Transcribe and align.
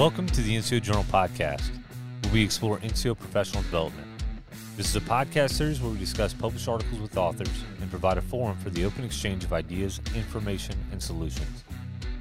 Welcome 0.00 0.28
to 0.28 0.40
the 0.40 0.56
NCO 0.56 0.80
Journal 0.80 1.04
podcast, 1.12 1.68
where 2.22 2.32
we 2.32 2.42
explore 2.42 2.78
NCO 2.78 3.18
professional 3.18 3.62
development. 3.64 4.06
This 4.74 4.88
is 4.88 4.96
a 4.96 5.00
podcast 5.00 5.50
series 5.50 5.78
where 5.78 5.92
we 5.92 5.98
discuss 5.98 6.32
published 6.32 6.66
articles 6.68 6.98
with 7.02 7.18
authors 7.18 7.50
and 7.82 7.90
provide 7.90 8.16
a 8.16 8.22
forum 8.22 8.56
for 8.56 8.70
the 8.70 8.86
open 8.86 9.04
exchange 9.04 9.44
of 9.44 9.52
ideas, 9.52 10.00
information, 10.14 10.74
and 10.90 11.02
solutions. 11.02 11.64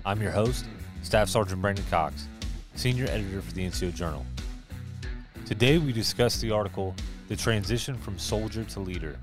I'm 0.05 0.21
your 0.21 0.32
host, 0.32 0.65
Staff 1.04 1.29
Sergeant 1.29 1.61
Brandon 1.61 1.86
Cox, 1.89 2.28
Senior 2.75 3.05
Editor 3.05 3.42
for 3.42 3.54
the 3.54 3.65
NCO 3.65 3.96
Journal. 3.96 4.25
Today 5.46 5.77
we 5.77 5.93
discuss 5.93 6.41
the 6.41 6.52
article, 6.52 6.93
The 7.30 7.38
Transition 7.38 7.98
from 7.98 8.20
Soldier 8.20 8.66
to 8.66 8.82
Leader. 8.82 9.18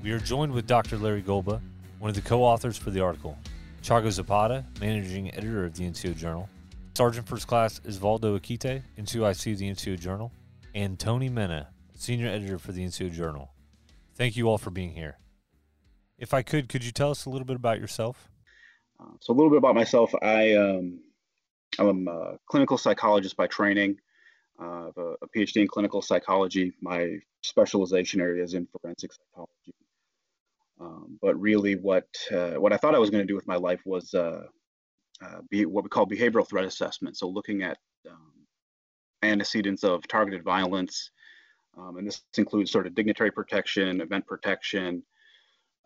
We 0.00 0.12
are 0.12 0.20
joined 0.20 0.52
with 0.52 0.68
Dr. 0.68 0.96
Larry 0.96 1.22
Golba, 1.24 1.60
one 1.98 2.08
of 2.08 2.14
the 2.14 2.22
co 2.22 2.44
authors 2.44 2.78
for 2.78 2.90
the 2.92 3.00
article, 3.00 3.36
Chago 3.82 4.12
Zapata, 4.12 4.64
Managing 4.80 5.34
Editor 5.34 5.64
of 5.64 5.74
the 5.74 5.90
NCO 5.90 6.16
Journal, 6.16 6.48
Sergeant 6.96 7.28
First 7.28 7.48
Class 7.48 7.80
Osvaldo 7.80 8.38
Akite, 8.38 8.82
NCOIC 8.96 9.52
of 9.52 9.58
the 9.58 9.68
NCO 9.68 9.98
Journal, 9.98 10.30
and 10.76 10.96
Tony 10.96 11.28
Mena, 11.28 11.70
Senior 11.96 12.28
Editor 12.28 12.56
for 12.56 12.70
the 12.70 12.84
NCO 12.84 13.12
Journal. 13.12 13.50
Thank 14.14 14.36
you 14.36 14.48
all 14.48 14.58
for 14.58 14.70
being 14.70 14.92
here. 14.92 15.18
If 16.18 16.32
I 16.32 16.42
could, 16.42 16.68
could 16.68 16.84
you 16.84 16.92
tell 16.92 17.10
us 17.10 17.26
a 17.26 17.30
little 17.30 17.46
bit 17.46 17.56
about 17.56 17.80
yourself? 17.80 18.30
Uh, 19.00 19.06
so 19.20 19.32
a 19.32 19.34
little 19.34 19.50
bit 19.50 19.58
about 19.58 19.74
myself. 19.74 20.14
I 20.22 20.54
um, 20.54 21.00
I'm 21.80 22.06
a 22.06 22.38
clinical 22.46 22.78
psychologist 22.78 23.36
by 23.36 23.48
training. 23.48 23.96
Uh, 24.62 24.64
I 24.64 24.84
have 24.84 24.96
a, 24.96 25.14
a, 25.22 25.28
PhD 25.36 25.62
in 25.62 25.66
clinical 25.66 26.00
psychology. 26.00 26.74
My 26.80 27.16
specialization 27.42 28.20
area 28.20 28.44
is 28.44 28.54
in 28.54 28.66
forensic 28.66 29.10
psychology. 29.12 29.74
Um, 30.80 31.18
but 31.20 31.34
really, 31.40 31.74
what 31.74 32.06
uh, 32.30 32.52
what 32.52 32.72
I 32.72 32.76
thought 32.76 32.94
I 32.94 32.98
was 32.98 33.10
going 33.10 33.22
to 33.22 33.26
do 33.26 33.34
with 33.34 33.48
my 33.48 33.56
life 33.56 33.80
was 33.84 34.14
uh, 34.14 34.44
uh, 35.24 35.40
be 35.50 35.64
what 35.66 35.84
we 35.84 35.90
call 35.90 36.06
behavioral 36.06 36.48
threat 36.48 36.64
assessment. 36.64 37.16
So 37.16 37.28
looking 37.28 37.62
at 37.62 37.78
um, 38.08 38.32
antecedents 39.22 39.84
of 39.84 40.06
targeted 40.06 40.42
violence, 40.42 41.10
um, 41.76 41.96
and 41.96 42.06
this 42.06 42.22
includes 42.36 42.70
sort 42.70 42.86
of 42.86 42.94
dignitary 42.94 43.30
protection, 43.30 44.00
event 44.00 44.26
protection, 44.26 45.02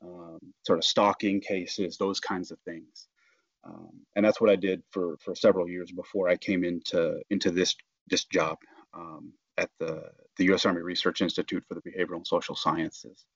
um, 0.02 0.38
sort 0.66 0.78
of 0.78 0.84
stalking 0.84 1.40
cases, 1.40 1.96
those 1.96 2.20
kinds 2.20 2.50
of 2.50 2.58
things. 2.60 3.08
Um, 3.64 3.90
and 4.16 4.24
that's 4.24 4.40
what 4.40 4.50
I 4.50 4.56
did 4.56 4.82
for 4.90 5.16
for 5.18 5.34
several 5.34 5.68
years 5.68 5.90
before 5.92 6.28
I 6.28 6.36
came 6.36 6.64
into 6.64 7.20
into 7.30 7.50
this 7.50 7.74
this 8.08 8.24
job 8.24 8.58
um, 8.94 9.32
at 9.56 9.70
the 9.78 10.10
the 10.36 10.44
U.S. 10.46 10.66
Army 10.66 10.82
Research 10.82 11.20
Institute 11.20 11.64
for 11.66 11.74
the 11.74 11.82
Behavioral 11.82 12.16
and 12.16 12.26
Social 12.26 12.54
Sciences. 12.54 13.26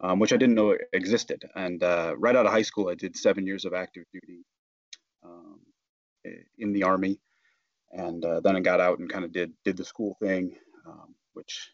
Um, 0.00 0.18
which 0.18 0.34
I 0.34 0.36
didn't 0.36 0.56
know 0.56 0.76
existed. 0.92 1.42
And 1.54 1.82
uh, 1.82 2.14
right 2.18 2.36
out 2.36 2.44
of 2.44 2.52
high 2.52 2.60
school, 2.60 2.90
I 2.90 2.94
did 2.94 3.16
seven 3.16 3.46
years 3.46 3.64
of 3.64 3.72
active 3.72 4.04
duty 4.12 4.44
in 6.58 6.72
the 6.72 6.82
army, 6.82 7.18
and 7.92 8.24
uh, 8.24 8.40
then 8.40 8.56
I 8.56 8.60
got 8.60 8.80
out 8.80 8.98
and 8.98 9.10
kind 9.10 9.24
of 9.24 9.32
did 9.32 9.52
did 9.64 9.76
the 9.76 9.84
school 9.84 10.16
thing, 10.20 10.56
um, 10.86 11.14
which 11.34 11.70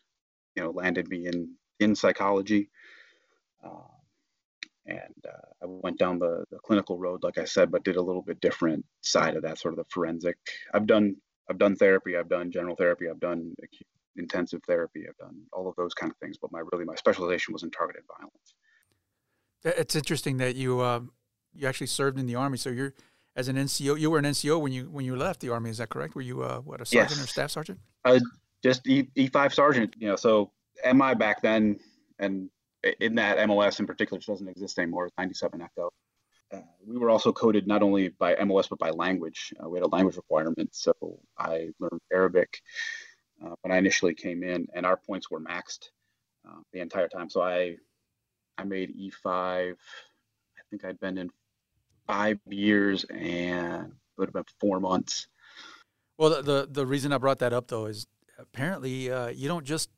you 0.55 0.63
know 0.63 0.71
landed 0.71 1.09
me 1.09 1.27
in 1.27 1.55
in 1.81 1.95
psychology. 1.95 2.71
Uh, 3.65 3.93
and 4.87 5.27
I 5.63 5.67
went 5.67 5.99
down 5.99 6.19
the, 6.19 6.45
the 6.51 6.59
clinical 6.59 6.99
road, 6.99 7.23
like 7.23 7.39
I 7.39 7.45
said, 7.45 7.71
but 7.71 7.85
did 7.85 7.97
a 7.97 8.03
little 8.03 8.23
bit 8.23 8.41
different 8.41 8.85
side 9.01 9.37
of 9.37 9.43
that, 9.43 9.59
sort 9.59 9.75
of 9.75 9.79
the 9.79 9.85
forensic. 9.91 10.37
I've 10.75 10.87
done 10.87 11.17
I've 11.49 11.59
done 11.59 11.77
therapy, 11.77 12.17
I've 12.17 12.29
done 12.29 12.51
general 12.51 12.77
therapy, 12.77 13.09
I've 13.09 13.21
done 13.21 13.55
acute 13.63 13.87
intensive 14.17 14.61
therapy, 14.67 15.07
I've 15.09 15.17
done 15.17 15.41
all 15.53 15.69
of 15.69 15.77
those 15.77 15.95
kind 15.95 16.11
of 16.11 16.17
things. 16.19 16.37
But 16.41 16.53
my 16.53 16.63
really 16.73 16.85
my 16.85 16.95
specialization 16.97 17.53
was 17.53 17.63
in 17.63 17.71
targeted 17.71 18.03
violence. 18.19 18.55
It's 19.65 19.95
interesting 19.95 20.39
that 20.39 20.57
you 20.57 20.81
uh, 20.81 21.01
you 21.55 21.69
actually 21.69 21.87
served 21.87 22.19
in 22.19 22.27
the 22.27 22.35
army, 22.35 22.59
so 22.59 22.71
you're 22.71 22.95
as 23.37 23.49
an 23.49 23.57
NCO. 23.57 23.99
You 23.99 24.11
were 24.11 24.19
an 24.19 24.25
NCO 24.25 24.61
when 24.61 24.73
you 24.73 24.85
when 24.91 25.05
you 25.05 25.17
left 25.17 25.41
the 25.41 25.51
army. 25.51 25.71
Is 25.71 25.79
that 25.79 25.89
correct? 25.89 26.15
Were 26.15 26.23
you 26.23 26.43
uh, 26.43 26.59
what 26.61 26.81
a 26.81 26.87
sergeant 26.87 27.19
yes. 27.19 27.25
or 27.25 27.27
staff 27.27 27.51
sergeant? 27.51 27.81
Uh, 28.05 28.21
just 28.63 28.87
E 28.87 29.29
five 29.33 29.55
sergeant. 29.55 29.95
You 29.99 30.09
know, 30.09 30.17
so 30.17 30.53
MI 30.85 31.15
back 31.15 31.43
then, 31.43 31.79
and 32.19 32.51
in 33.01 33.15
that 33.17 33.47
MOS 33.49 33.81
in 33.81 33.87
particular, 33.87 34.19
which 34.19 34.27
doesn't 34.27 34.49
exist 34.49 34.79
anymore, 34.79 35.11
97 35.19 35.63
Echo. 35.63 35.91
Uh, 36.53 36.61
we 36.87 36.99
were 36.99 37.11
also 37.11 37.33
coded 37.33 37.67
not 37.67 37.83
only 37.83 38.09
by 38.09 38.37
MOS 38.45 38.69
but 38.69 38.79
by 38.79 38.91
language. 38.91 39.55
Uh, 39.63 39.69
we 39.69 39.79
had 39.79 39.85
a 39.85 39.89
language 39.89 40.17
requirement, 40.17 40.69
so 40.73 40.93
I 41.39 41.69
learned 41.79 42.01
Arabic 42.13 42.61
uh, 43.45 43.55
when 43.63 43.73
I 43.73 43.79
initially 43.79 44.15
came 44.15 44.43
in, 44.43 44.67
and 44.75 44.85
our 44.85 44.97
points 44.97 45.31
were 45.31 45.41
maxed 45.41 45.89
uh, 46.47 46.61
the 46.73 46.81
entire 46.81 47.09
time. 47.09 47.31
So 47.31 47.43
I 47.43 47.77
I 48.59 48.65
made 48.65 48.95
E5. 48.97 49.25
I 49.27 49.75
think 50.71 50.85
I'd 50.85 51.01
been 51.01 51.19
in 51.19 51.31
five 52.13 52.39
years 52.49 53.05
and 53.05 53.93
would 54.17 54.29
have 54.29 54.35
been 54.35 54.45
four 54.61 54.81
months. 54.81 55.29
Well, 56.19 56.31
the, 56.31 56.43
the, 56.43 56.69
the 56.71 56.87
reason 56.87 57.13
I 57.13 57.19
brought 57.19 57.39
that 57.39 57.53
up 57.53 57.69
though 57.69 57.87
is 57.87 58.07
apparently 58.39 59.11
uh, 59.11 59.29
you 59.29 59.49
don't 59.49 59.65
just 59.65 59.89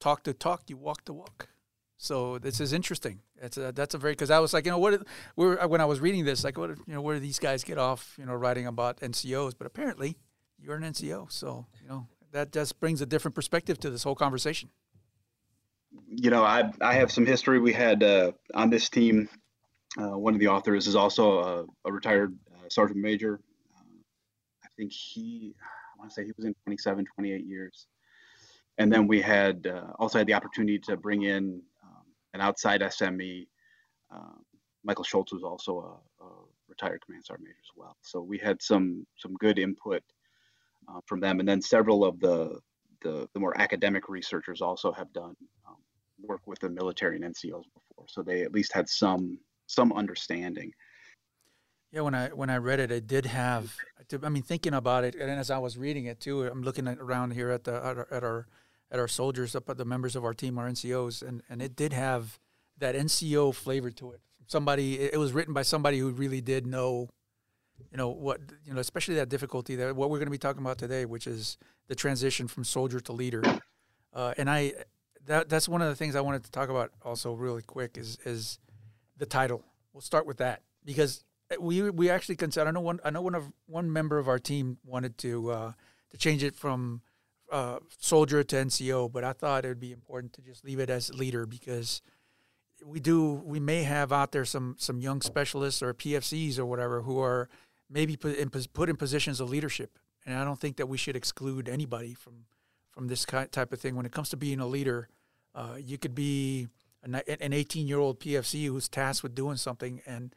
talk 0.00 0.24
the 0.24 0.34
talk, 0.34 0.64
you 0.68 0.76
walk 0.76 1.04
the 1.06 1.14
walk. 1.14 1.48
So 1.96 2.38
this 2.38 2.60
is 2.60 2.72
interesting. 2.72 3.20
That's 3.40 3.56
a, 3.56 3.72
that's 3.72 3.94
a 3.94 3.98
very 3.98 4.12
because 4.12 4.30
I 4.30 4.38
was 4.38 4.52
like, 4.52 4.66
you 4.66 4.70
know, 4.70 4.78
what 4.78 5.02
we're 5.34 5.66
when 5.66 5.80
I 5.80 5.84
was 5.84 5.98
reading 5.98 6.24
this, 6.24 6.44
like, 6.44 6.56
what 6.56 6.70
you 6.70 6.94
know, 6.94 7.00
where 7.00 7.16
do 7.16 7.20
these 7.20 7.40
guys 7.40 7.64
get 7.64 7.78
off, 7.78 8.14
you 8.18 8.24
know, 8.24 8.34
writing 8.34 8.66
about 8.66 9.00
NCOs? 9.00 9.54
But 9.58 9.66
apparently, 9.66 10.16
you're 10.60 10.76
an 10.76 10.82
NCO, 10.82 11.32
so 11.32 11.66
you 11.82 11.88
know 11.88 12.06
that 12.30 12.52
just 12.52 12.78
brings 12.78 13.00
a 13.00 13.06
different 13.06 13.34
perspective 13.34 13.80
to 13.80 13.90
this 13.90 14.04
whole 14.04 14.14
conversation. 14.14 14.68
You 16.06 16.30
know, 16.30 16.44
I 16.44 16.70
I 16.80 16.94
have 16.94 17.10
some 17.10 17.26
history. 17.26 17.58
We 17.58 17.72
had 17.72 18.04
uh, 18.04 18.32
on 18.54 18.70
this 18.70 18.88
team 18.88 19.28
uh, 19.96 20.18
one 20.18 20.34
of 20.34 20.40
the 20.40 20.48
authors 20.48 20.86
is 20.86 20.96
also 20.96 21.38
a, 21.40 21.64
a 21.88 21.92
retired 21.92 22.36
uh, 22.52 22.68
sergeant 22.68 23.00
major. 23.00 23.40
Uh, 23.76 23.98
I 24.64 24.68
think 24.76 24.92
he, 24.92 25.54
I 25.60 25.98
want 25.98 26.10
to 26.10 26.14
say 26.14 26.24
he 26.24 26.32
was 26.36 26.44
in 26.44 26.54
27, 26.64 27.06
28 27.14 27.46
years. 27.46 27.86
And 28.76 28.92
then 28.92 29.08
we 29.08 29.20
had 29.20 29.66
uh, 29.66 29.92
also 29.98 30.18
had 30.18 30.26
the 30.26 30.34
opportunity 30.34 30.78
to 30.80 30.96
bring 30.96 31.22
in 31.22 31.60
um, 31.82 32.04
an 32.34 32.40
outside 32.40 32.80
SME. 32.80 33.48
Um, 34.10 34.44
Michael 34.84 35.04
Schultz 35.04 35.32
was 35.32 35.42
also 35.42 35.80
a, 36.20 36.24
a, 36.24 36.28
retired 36.68 37.00
command 37.04 37.24
sergeant 37.24 37.48
major 37.48 37.58
as 37.58 37.70
well. 37.74 37.96
So 38.02 38.20
we 38.20 38.38
had 38.38 38.62
some 38.62 39.06
some 39.16 39.34
good 39.34 39.58
input 39.58 40.02
uh, 40.88 41.00
from 41.06 41.20
them. 41.20 41.40
And 41.40 41.48
then 41.48 41.60
several 41.60 42.04
of 42.04 42.20
the, 42.20 42.58
the, 43.02 43.28
the 43.34 43.40
more 43.40 43.58
academic 43.60 44.08
researchers 44.08 44.60
also 44.60 44.92
have 44.92 45.12
done 45.12 45.34
um, 45.66 45.76
work 46.22 46.40
with 46.46 46.58
the 46.60 46.68
military 46.68 47.16
and 47.16 47.24
NCOs 47.24 47.64
before. 47.74 48.06
So 48.08 48.22
they 48.22 48.42
at 48.42 48.52
least 48.52 48.72
had 48.72 48.88
some 48.88 49.38
some 49.68 49.92
understanding. 49.92 50.72
Yeah, 51.92 52.00
when 52.00 52.14
I 52.14 52.28
when 52.28 52.50
I 52.50 52.56
read 52.56 52.80
it, 52.80 52.90
it 52.90 53.06
did 53.06 53.26
have. 53.26 53.74
I 54.22 54.28
mean, 54.28 54.42
thinking 54.42 54.74
about 54.74 55.04
it, 55.04 55.14
and 55.14 55.30
as 55.30 55.50
I 55.50 55.58
was 55.58 55.78
reading 55.78 56.06
it 56.06 56.20
too, 56.20 56.44
I'm 56.44 56.62
looking 56.62 56.88
around 56.88 57.32
here 57.32 57.50
at 57.50 57.64
the 57.64 57.74
at 57.74 57.96
our, 57.96 58.08
at 58.10 58.24
our 58.24 58.46
at 58.90 58.98
our 58.98 59.08
soldiers, 59.08 59.54
up 59.54 59.68
at 59.70 59.76
the 59.76 59.84
members 59.84 60.16
of 60.16 60.24
our 60.24 60.34
team, 60.34 60.58
our 60.58 60.68
NCOs, 60.68 61.26
and 61.26 61.42
and 61.48 61.62
it 61.62 61.76
did 61.76 61.92
have 61.92 62.38
that 62.78 62.94
NCO 62.94 63.54
flavor 63.54 63.90
to 63.90 64.12
it. 64.12 64.20
Somebody, 64.46 64.98
it 64.98 65.18
was 65.18 65.32
written 65.32 65.52
by 65.52 65.62
somebody 65.62 65.98
who 65.98 66.10
really 66.10 66.40
did 66.40 66.66
know, 66.66 67.10
you 67.90 67.98
know 67.98 68.08
what 68.08 68.40
you 68.64 68.72
know, 68.72 68.80
especially 68.80 69.14
that 69.16 69.28
difficulty 69.28 69.76
that 69.76 69.94
what 69.94 70.10
we're 70.10 70.18
going 70.18 70.26
to 70.26 70.30
be 70.32 70.38
talking 70.38 70.62
about 70.62 70.78
today, 70.78 71.04
which 71.04 71.26
is 71.26 71.58
the 71.88 71.94
transition 71.94 72.48
from 72.48 72.64
soldier 72.64 73.00
to 73.00 73.12
leader. 73.12 73.42
Uh, 74.12 74.32
and 74.38 74.48
I, 74.48 74.72
that 75.26 75.48
that's 75.48 75.68
one 75.68 75.82
of 75.82 75.88
the 75.88 75.96
things 75.96 76.16
I 76.16 76.20
wanted 76.20 76.44
to 76.44 76.50
talk 76.50 76.70
about 76.70 76.92
also 77.02 77.32
really 77.34 77.62
quick 77.62 77.96
is 77.98 78.18
is 78.24 78.58
the 79.18 79.26
title. 79.26 79.64
We'll 79.92 80.00
start 80.00 80.26
with 80.26 80.38
that 80.38 80.62
because 80.84 81.24
we 81.60 81.90
we 81.90 82.10
actually 82.10 82.36
consider. 82.36 82.68
I 82.68 82.70
know 82.70 82.80
one. 82.80 83.00
I 83.04 83.10
know 83.10 83.22
one 83.22 83.34
of 83.34 83.50
one 83.66 83.92
member 83.92 84.18
of 84.18 84.28
our 84.28 84.38
team 84.38 84.78
wanted 84.84 85.18
to 85.18 85.50
uh, 85.50 85.72
to 86.10 86.16
change 86.16 86.42
it 86.42 86.54
from 86.54 87.02
uh, 87.50 87.78
soldier 87.98 88.42
to 88.42 88.56
NCO, 88.56 89.10
but 89.10 89.24
I 89.24 89.32
thought 89.32 89.64
it 89.64 89.68
would 89.68 89.80
be 89.80 89.92
important 89.92 90.32
to 90.34 90.42
just 90.42 90.64
leave 90.64 90.78
it 90.78 90.90
as 90.90 91.12
leader 91.14 91.46
because 91.46 92.02
we 92.84 93.00
do. 93.00 93.32
We 93.44 93.60
may 93.60 93.82
have 93.84 94.12
out 94.12 94.32
there 94.32 94.44
some 94.44 94.76
some 94.78 95.00
young 95.00 95.20
specialists 95.22 95.82
or 95.82 95.94
PFCs 95.94 96.58
or 96.58 96.66
whatever 96.66 97.02
who 97.02 97.20
are 97.20 97.48
maybe 97.90 98.16
put 98.16 98.36
in, 98.36 98.50
put 98.50 98.88
in 98.88 98.96
positions 98.96 99.40
of 99.40 99.48
leadership, 99.48 99.98
and 100.26 100.36
I 100.36 100.44
don't 100.44 100.60
think 100.60 100.76
that 100.76 100.86
we 100.86 100.98
should 100.98 101.16
exclude 101.16 101.68
anybody 101.68 102.14
from 102.14 102.44
from 102.90 103.08
this 103.08 103.24
type 103.24 103.72
of 103.72 103.80
thing. 103.80 103.96
When 103.96 104.06
it 104.06 104.12
comes 104.12 104.28
to 104.30 104.36
being 104.36 104.60
a 104.60 104.66
leader, 104.66 105.08
uh, 105.54 105.76
you 105.82 105.98
could 105.98 106.14
be 106.14 106.68
an 107.14 107.52
18 107.52 107.86
year 107.86 107.98
old 107.98 108.20
PFC 108.20 108.66
who's 108.66 108.88
tasked 108.88 109.22
with 109.22 109.34
doing 109.34 109.56
something, 109.56 110.00
and 110.06 110.34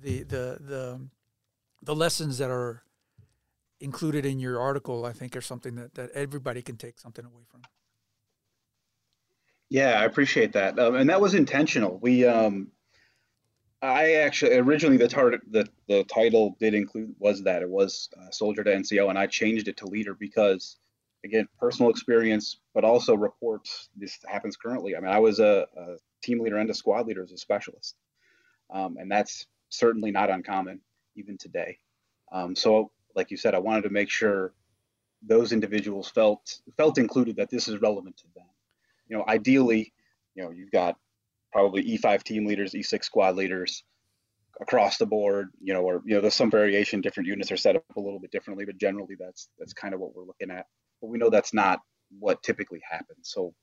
the 0.00 0.22
the 0.22 0.58
the 0.60 1.00
the 1.82 1.94
lessons 1.94 2.38
that 2.38 2.50
are 2.50 2.82
included 3.80 4.24
in 4.24 4.38
your 4.38 4.60
article, 4.60 5.04
I 5.04 5.12
think, 5.12 5.34
are 5.36 5.40
something 5.40 5.74
that, 5.74 5.94
that 5.94 6.10
everybody 6.12 6.62
can 6.62 6.76
take 6.76 7.00
something 7.00 7.24
away 7.24 7.42
from. 7.50 7.62
Yeah, 9.68 10.00
I 10.00 10.04
appreciate 10.04 10.52
that, 10.52 10.78
um, 10.78 10.94
and 10.96 11.08
that 11.10 11.20
was 11.20 11.34
intentional. 11.34 11.98
We, 12.00 12.26
um, 12.26 12.68
I 13.80 14.14
actually 14.14 14.56
originally 14.58 14.98
the 14.98 15.08
tar- 15.08 15.40
the 15.50 15.66
the 15.88 16.04
title 16.04 16.56
did 16.60 16.74
include 16.74 17.14
was 17.18 17.42
that 17.44 17.62
it 17.62 17.68
was 17.68 18.08
uh, 18.16 18.30
soldier 18.30 18.62
to 18.64 18.70
NCO, 18.70 19.08
and 19.08 19.18
I 19.18 19.26
changed 19.26 19.68
it 19.68 19.78
to 19.78 19.86
leader 19.86 20.14
because 20.14 20.76
again, 21.24 21.48
personal 21.58 21.90
experience, 21.90 22.58
but 22.74 22.84
also 22.84 23.14
reports. 23.14 23.88
This 23.96 24.18
happens 24.26 24.56
currently. 24.56 24.96
I 24.96 25.00
mean, 25.00 25.10
I 25.10 25.18
was 25.18 25.38
a, 25.40 25.66
a 25.76 25.96
team 26.22 26.40
leader 26.40 26.58
and 26.58 26.70
a 26.70 26.74
squad 26.74 27.06
leader 27.06 27.22
as 27.22 27.32
a 27.32 27.38
specialist, 27.38 27.96
um, 28.72 28.96
and 28.98 29.10
that's 29.10 29.46
certainly 29.68 30.10
not 30.10 30.30
uncommon 30.30 30.80
even 31.16 31.38
today. 31.38 31.78
Um, 32.30 32.56
so 32.56 32.90
like 33.14 33.30
you 33.30 33.36
said, 33.36 33.54
I 33.54 33.58
wanted 33.58 33.82
to 33.82 33.90
make 33.90 34.10
sure 34.10 34.52
those 35.22 35.52
individuals 35.52 36.08
felt 36.08 36.60
felt 36.76 36.98
included 36.98 37.36
that 37.36 37.50
this 37.50 37.68
is 37.68 37.80
relevant 37.80 38.16
to 38.18 38.26
them. 38.34 38.46
You 39.08 39.18
know, 39.18 39.24
ideally, 39.28 39.92
you 40.34 40.42
know, 40.42 40.50
you've 40.50 40.72
got 40.72 40.96
probably 41.52 41.98
E5 41.98 42.22
team 42.22 42.46
leaders, 42.46 42.72
E6 42.72 43.04
squad 43.04 43.36
leaders 43.36 43.84
across 44.60 44.98
the 44.98 45.06
board, 45.06 45.50
you 45.60 45.72
know, 45.74 45.82
or 45.82 46.02
you 46.04 46.14
know, 46.14 46.20
there's 46.20 46.34
some 46.34 46.50
variation. 46.50 47.00
Different 47.00 47.28
units 47.28 47.52
are 47.52 47.56
set 47.56 47.76
up 47.76 47.84
a 47.96 48.00
little 48.00 48.18
bit 48.18 48.30
differently, 48.30 48.64
but 48.64 48.78
generally, 48.78 49.16
that's 49.18 49.48
that's 49.58 49.72
kind 49.72 49.94
of 49.94 50.00
what 50.00 50.14
we're 50.14 50.24
looking 50.24 50.50
at. 50.50 50.66
But 51.00 51.08
we 51.08 51.18
know 51.18 51.30
that's 51.30 51.54
not 51.54 51.80
what 52.18 52.42
typically 52.42 52.80
happens. 52.88 53.30
So, 53.30 53.54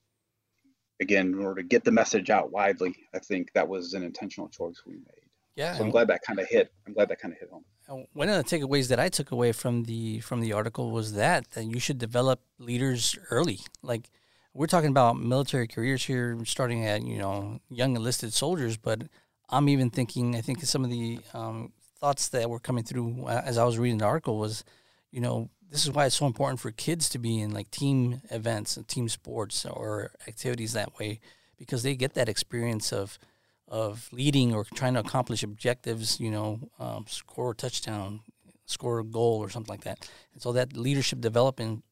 again, 1.00 1.28
in 1.28 1.40
order 1.40 1.62
to 1.62 1.68
get 1.68 1.84
the 1.84 1.92
message 1.92 2.30
out 2.30 2.52
widely, 2.52 2.96
I 3.14 3.20
think 3.20 3.54
that 3.54 3.68
was 3.68 3.94
an 3.94 4.04
intentional 4.04 4.50
choice 4.50 4.82
we 4.86 4.94
made. 4.94 5.26
Yeah. 5.56 5.76
So 5.76 5.84
I'm 5.84 5.92
glad 5.92 6.08
that 6.08 6.22
kind 6.26 6.40
of 6.40 6.48
hit. 6.48 6.72
I'm 6.88 6.94
glad 6.94 7.10
that 7.10 7.20
kind 7.20 7.34
of 7.34 7.40
hit 7.40 7.50
home. 7.50 7.66
One 8.14 8.30
of 8.30 8.38
the 8.38 8.44
takeaways 8.44 8.88
that 8.90 9.00
I 9.00 9.10
took 9.10 9.32
away 9.32 9.52
from 9.52 9.84
the 9.84 10.20
from 10.20 10.42
the 10.42 10.54
article 10.54 10.92
was 10.92 11.14
that 11.14 11.52
that 11.52 11.66
you 11.66 11.80
should 11.80 11.98
develop 11.98 12.40
leaders 12.60 13.18
early. 13.32 13.60
Like 13.82 14.12
we're 14.54 14.68
talking 14.68 14.92
about 14.92 15.20
military 15.20 15.68
careers 15.68 16.06
here, 16.06 16.38
starting 16.46 16.86
at 16.86 17.04
you 17.04 17.18
know 17.18 17.60
young 17.70 17.96
enlisted 17.96 18.32
soldiers, 18.32 18.78
but 18.78 19.04
I'm 19.50 19.68
even 19.70 19.90
thinking. 19.90 20.36
I 20.36 20.42
think 20.42 20.64
some 20.64 20.84
of 20.84 20.92
the 20.92 21.20
um, 21.34 21.74
thoughts 22.00 22.30
that 22.30 22.50
were 22.50 22.60
coming 22.60 22.84
through 22.84 23.26
uh, 23.26 23.42
as 23.44 23.58
I 23.58 23.64
was 23.64 23.78
reading 23.78 23.98
the 23.98 24.06
article 24.06 24.38
was, 24.38 24.64
you 25.12 25.20
know, 25.20 25.50
this 25.72 25.86
is 25.86 25.92
why 25.92 26.06
it's 26.06 26.16
so 26.16 26.26
important 26.26 26.60
for 26.60 26.72
kids 26.72 27.10
to 27.10 27.20
be 27.20 27.40
in 27.40 27.52
like 27.52 27.70
team 27.72 28.22
events 28.32 28.78
and 28.78 28.88
team 28.88 29.08
sports 29.08 29.66
or 29.66 30.12
activities 30.28 30.74
that 30.74 30.98
way 31.00 31.20
because 31.58 31.84
they 31.84 31.96
get 31.96 32.14
that 32.16 32.30
experience 32.30 32.92
of 32.92 33.20
of 33.68 34.10
leading 34.12 34.54
or 34.54 34.66
trying 34.74 34.96
to 34.96 35.00
accomplish 35.00 35.44
objectives, 35.44 36.20
you 36.20 36.32
know, 36.32 36.60
um, 36.80 37.06
score 37.08 37.52
a 37.52 37.56
touchdown, 37.56 38.22
score 38.66 38.98
a 39.00 39.04
goal 39.04 39.38
or 39.38 39.50
something 39.50 39.72
like 39.72 39.84
that. 39.84 40.10
And 40.34 40.42
so 40.42 40.52
that 40.54 40.76
leadership 40.76 41.22
development 41.22 41.84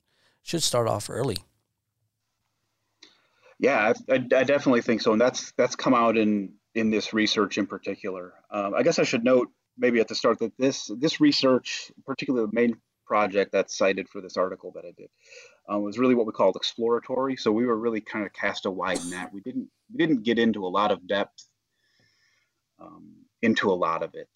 should 0.42 0.64
start 0.64 0.88
off 0.88 1.08
early. 1.08 1.38
Yeah, 3.60 3.94
I, 4.10 4.14
I, 4.14 4.18
definitely 4.44 4.82
think 4.82 5.02
so, 5.02 5.12
and 5.12 5.22
that's 5.22 5.52
that's 5.58 5.76
come 5.76 5.94
out 5.94 6.18
in 6.18 6.54
in 6.76 6.92
this 6.92 7.14
research 7.14 7.58
in 7.58 7.66
particular. 7.66 8.34
Um, 8.52 8.74
I 8.76 8.84
guess 8.84 9.00
I 9.00 9.04
should 9.04 9.24
note 9.24 9.50
maybe 9.78 10.00
at 10.00 10.08
the 10.08 10.16
start 10.16 10.40
that 10.40 10.58
this 10.58 10.92
this 10.98 11.20
research, 11.20 11.92
particularly 12.06 12.48
the 12.48 12.56
main 12.56 12.78
project 13.08 13.52
that's 13.52 13.78
cited 13.78 14.10
for 14.10 14.22
this 14.22 14.38
article 14.38 14.72
that 14.76 14.86
I 14.86 14.92
did, 14.98 15.10
um, 15.70 15.82
was 15.82 15.98
really 15.98 16.16
what 16.16 16.26
we 16.26 16.34
called 16.34 16.56
exploratory. 16.56 17.36
So 17.38 17.52
we 17.52 17.66
were 17.66 17.78
really 17.78 18.02
kind 18.02 18.26
of 18.26 18.34
cast 18.34 18.66
a 18.66 18.72
wide 18.72 19.04
net. 19.06 19.34
We 19.34 19.42
didn't 19.42 19.70
we 19.92 19.98
didn't 19.98 20.24
get 20.24 20.38
into 20.40 20.66
a 20.66 20.68
lot 20.68 20.92
of 20.92 21.08
depth 21.08 21.48
um, 22.80 23.14
into 23.42 23.72
a 23.72 23.74
lot 23.74 24.04
of 24.04 24.14
it. 24.14 24.30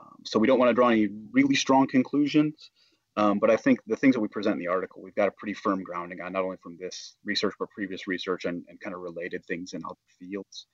Um, 0.00 0.18
so 0.24 0.38
we 0.38 0.46
don't 0.46 0.58
want 0.58 0.70
to 0.70 0.74
draw 0.74 0.88
any 0.88 1.08
really 1.32 1.54
strong 1.54 1.86
conclusions, 1.86 2.70
um, 3.16 3.38
but 3.38 3.50
I 3.50 3.56
think 3.56 3.80
the 3.86 3.96
things 3.96 4.14
that 4.14 4.20
we 4.20 4.28
present 4.28 4.54
in 4.54 4.60
the 4.60 4.68
article, 4.68 5.02
we've 5.02 5.14
got 5.14 5.28
a 5.28 5.32
pretty 5.32 5.54
firm 5.54 5.82
grounding 5.82 6.20
on, 6.20 6.32
not 6.32 6.42
only 6.42 6.56
from 6.62 6.78
this 6.78 7.16
research, 7.24 7.54
but 7.58 7.68
previous 7.70 8.06
research 8.06 8.44
and, 8.44 8.64
and 8.68 8.80
kind 8.80 8.94
of 8.94 9.02
related 9.02 9.44
things 9.44 9.74
in 9.74 9.82
other 9.84 9.96
fields. 10.18 10.66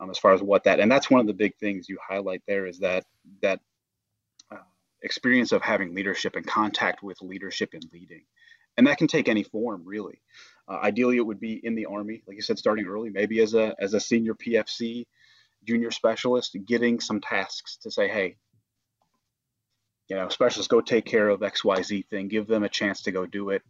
Um, 0.00 0.10
as 0.10 0.18
far 0.18 0.32
as 0.32 0.40
what 0.40 0.62
that, 0.64 0.78
and 0.78 0.90
that's 0.92 1.10
one 1.10 1.20
of 1.20 1.26
the 1.26 1.32
big 1.32 1.56
things 1.56 1.88
you 1.88 1.98
highlight 2.06 2.42
there 2.46 2.66
is 2.66 2.78
that 2.78 3.04
that 3.42 3.58
experience 5.02 5.52
of 5.52 5.62
having 5.62 5.94
leadership 5.94 6.36
and 6.36 6.46
contact 6.46 7.02
with 7.02 7.20
leadership 7.22 7.70
and 7.74 7.84
leading, 7.92 8.24
and 8.76 8.86
that 8.86 8.98
can 8.98 9.08
take 9.08 9.28
any 9.28 9.42
form 9.42 9.82
really. 9.84 10.20
Uh, 10.68 10.78
ideally, 10.82 11.16
it 11.16 11.26
would 11.26 11.40
be 11.40 11.60
in 11.64 11.74
the 11.74 11.86
army, 11.86 12.22
like 12.26 12.36
you 12.36 12.42
said, 12.42 12.58
starting 12.58 12.86
early, 12.86 13.10
maybe 13.10 13.40
as 13.40 13.54
a 13.54 13.74
as 13.78 13.94
a 13.94 14.00
senior 14.00 14.34
PFC, 14.34 15.06
junior 15.64 15.90
specialist 15.90 16.56
getting 16.66 17.00
some 17.00 17.20
tasks 17.20 17.78
to 17.82 17.90
say, 17.90 18.08
hey, 18.08 18.36
you 20.08 20.16
know, 20.16 20.28
specialists 20.28 20.70
go 20.70 20.80
take 20.80 21.04
care 21.04 21.28
of 21.28 21.40
XYZ 21.40 22.06
thing, 22.08 22.28
give 22.28 22.46
them 22.46 22.64
a 22.64 22.68
chance 22.68 23.02
to 23.02 23.12
go 23.12 23.26
do 23.26 23.50
it, 23.50 23.62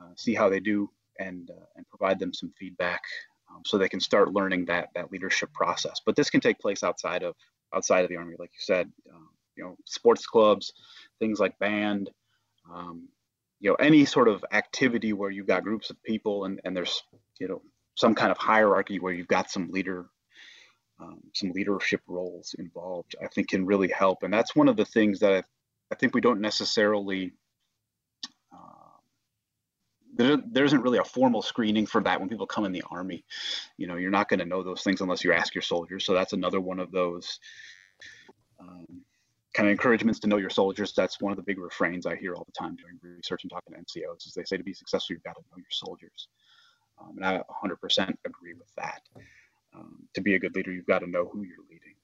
uh, 0.00 0.10
see 0.16 0.34
how 0.34 0.48
they 0.48 0.60
do, 0.60 0.88
and 1.18 1.50
uh, 1.50 1.66
and 1.76 1.88
provide 1.88 2.18
them 2.18 2.32
some 2.32 2.52
feedback 2.58 3.02
um, 3.50 3.62
so 3.66 3.78
they 3.78 3.88
can 3.88 4.00
start 4.00 4.32
learning 4.32 4.66
that 4.66 4.88
that 4.94 5.10
leadership 5.10 5.52
process. 5.52 6.00
But 6.04 6.16
this 6.16 6.30
can 6.30 6.40
take 6.40 6.58
place 6.58 6.82
outside 6.82 7.22
of 7.22 7.34
outside 7.74 8.04
of 8.04 8.10
the 8.10 8.16
army, 8.16 8.34
like 8.38 8.50
you 8.52 8.60
said, 8.60 8.90
um, 9.12 9.28
you 9.56 9.64
know, 9.64 9.76
sports 9.86 10.26
clubs, 10.26 10.72
things 11.18 11.38
like 11.38 11.58
band, 11.58 12.10
um, 12.72 13.08
you 13.60 13.70
know, 13.70 13.76
any 13.76 14.04
sort 14.04 14.28
of 14.28 14.44
activity 14.52 15.12
where 15.12 15.30
you've 15.30 15.46
got 15.46 15.64
groups 15.64 15.90
of 15.90 16.02
people 16.02 16.44
and 16.44 16.60
and 16.64 16.76
there's 16.76 17.02
you 17.38 17.48
know 17.48 17.62
some 17.94 18.14
kind 18.14 18.30
of 18.30 18.38
hierarchy 18.38 18.98
where 18.98 19.12
you've 19.12 19.28
got 19.28 19.50
some 19.50 19.70
leader 19.70 20.06
um, 21.02 21.20
some 21.34 21.50
leadership 21.52 22.00
roles 22.06 22.54
involved, 22.58 23.16
I 23.22 23.28
think 23.28 23.48
can 23.48 23.66
really 23.66 23.88
help. 23.88 24.22
And 24.22 24.32
that's 24.32 24.54
one 24.54 24.68
of 24.68 24.76
the 24.76 24.84
things 24.84 25.20
that 25.20 25.32
I, 25.32 25.42
I 25.90 25.94
think 25.94 26.14
we 26.14 26.20
don't 26.20 26.40
necessarily, 26.40 27.32
uh, 28.52 28.98
there, 30.14 30.36
there 30.50 30.64
isn't 30.64 30.82
really 30.82 30.98
a 30.98 31.04
formal 31.04 31.42
screening 31.42 31.86
for 31.86 32.02
that 32.02 32.20
when 32.20 32.28
people 32.28 32.46
come 32.46 32.64
in 32.64 32.72
the 32.72 32.84
Army. 32.90 33.24
You 33.76 33.86
know, 33.86 33.96
you're 33.96 34.10
not 34.10 34.28
going 34.28 34.40
to 34.40 34.46
know 34.46 34.62
those 34.62 34.82
things 34.82 35.00
unless 35.00 35.24
you 35.24 35.32
ask 35.32 35.54
your 35.54 35.62
soldiers. 35.62 36.04
So 36.04 36.14
that's 36.14 36.32
another 36.32 36.60
one 36.60 36.78
of 36.78 36.92
those 36.92 37.38
um, 38.60 38.86
kind 39.54 39.68
of 39.68 39.72
encouragements 39.72 40.18
to 40.20 40.28
know 40.28 40.38
your 40.38 40.50
soldiers. 40.50 40.92
That's 40.96 41.20
one 41.20 41.32
of 41.32 41.36
the 41.36 41.42
big 41.42 41.58
refrains 41.58 42.06
I 42.06 42.16
hear 42.16 42.34
all 42.34 42.44
the 42.44 42.52
time 42.52 42.76
during 42.76 42.98
research 43.02 43.44
and 43.44 43.50
talking 43.50 43.74
to 43.74 43.80
NCOs 43.80 44.26
is 44.26 44.34
they 44.34 44.44
say 44.44 44.56
to 44.56 44.64
be 44.64 44.72
successful, 44.72 45.14
you've 45.14 45.22
got 45.22 45.36
to 45.36 45.42
know 45.50 45.58
your 45.58 45.66
soldiers. 45.70 46.28
Um, 47.00 47.16
and 47.16 47.26
I 47.26 47.42
100% 47.64 48.14
agree 48.24 48.54
with 48.54 48.74
that 48.76 49.02
um, 49.74 50.08
to 50.14 50.20
be 50.20 50.34
a 50.34 50.38
good 50.38 50.54
leader, 50.54 50.72
you've 50.72 50.86
got 50.86 51.00
to 51.00 51.06
know 51.06 51.28
who 51.32 51.42
you're 51.42 51.64
leading. 51.70 51.94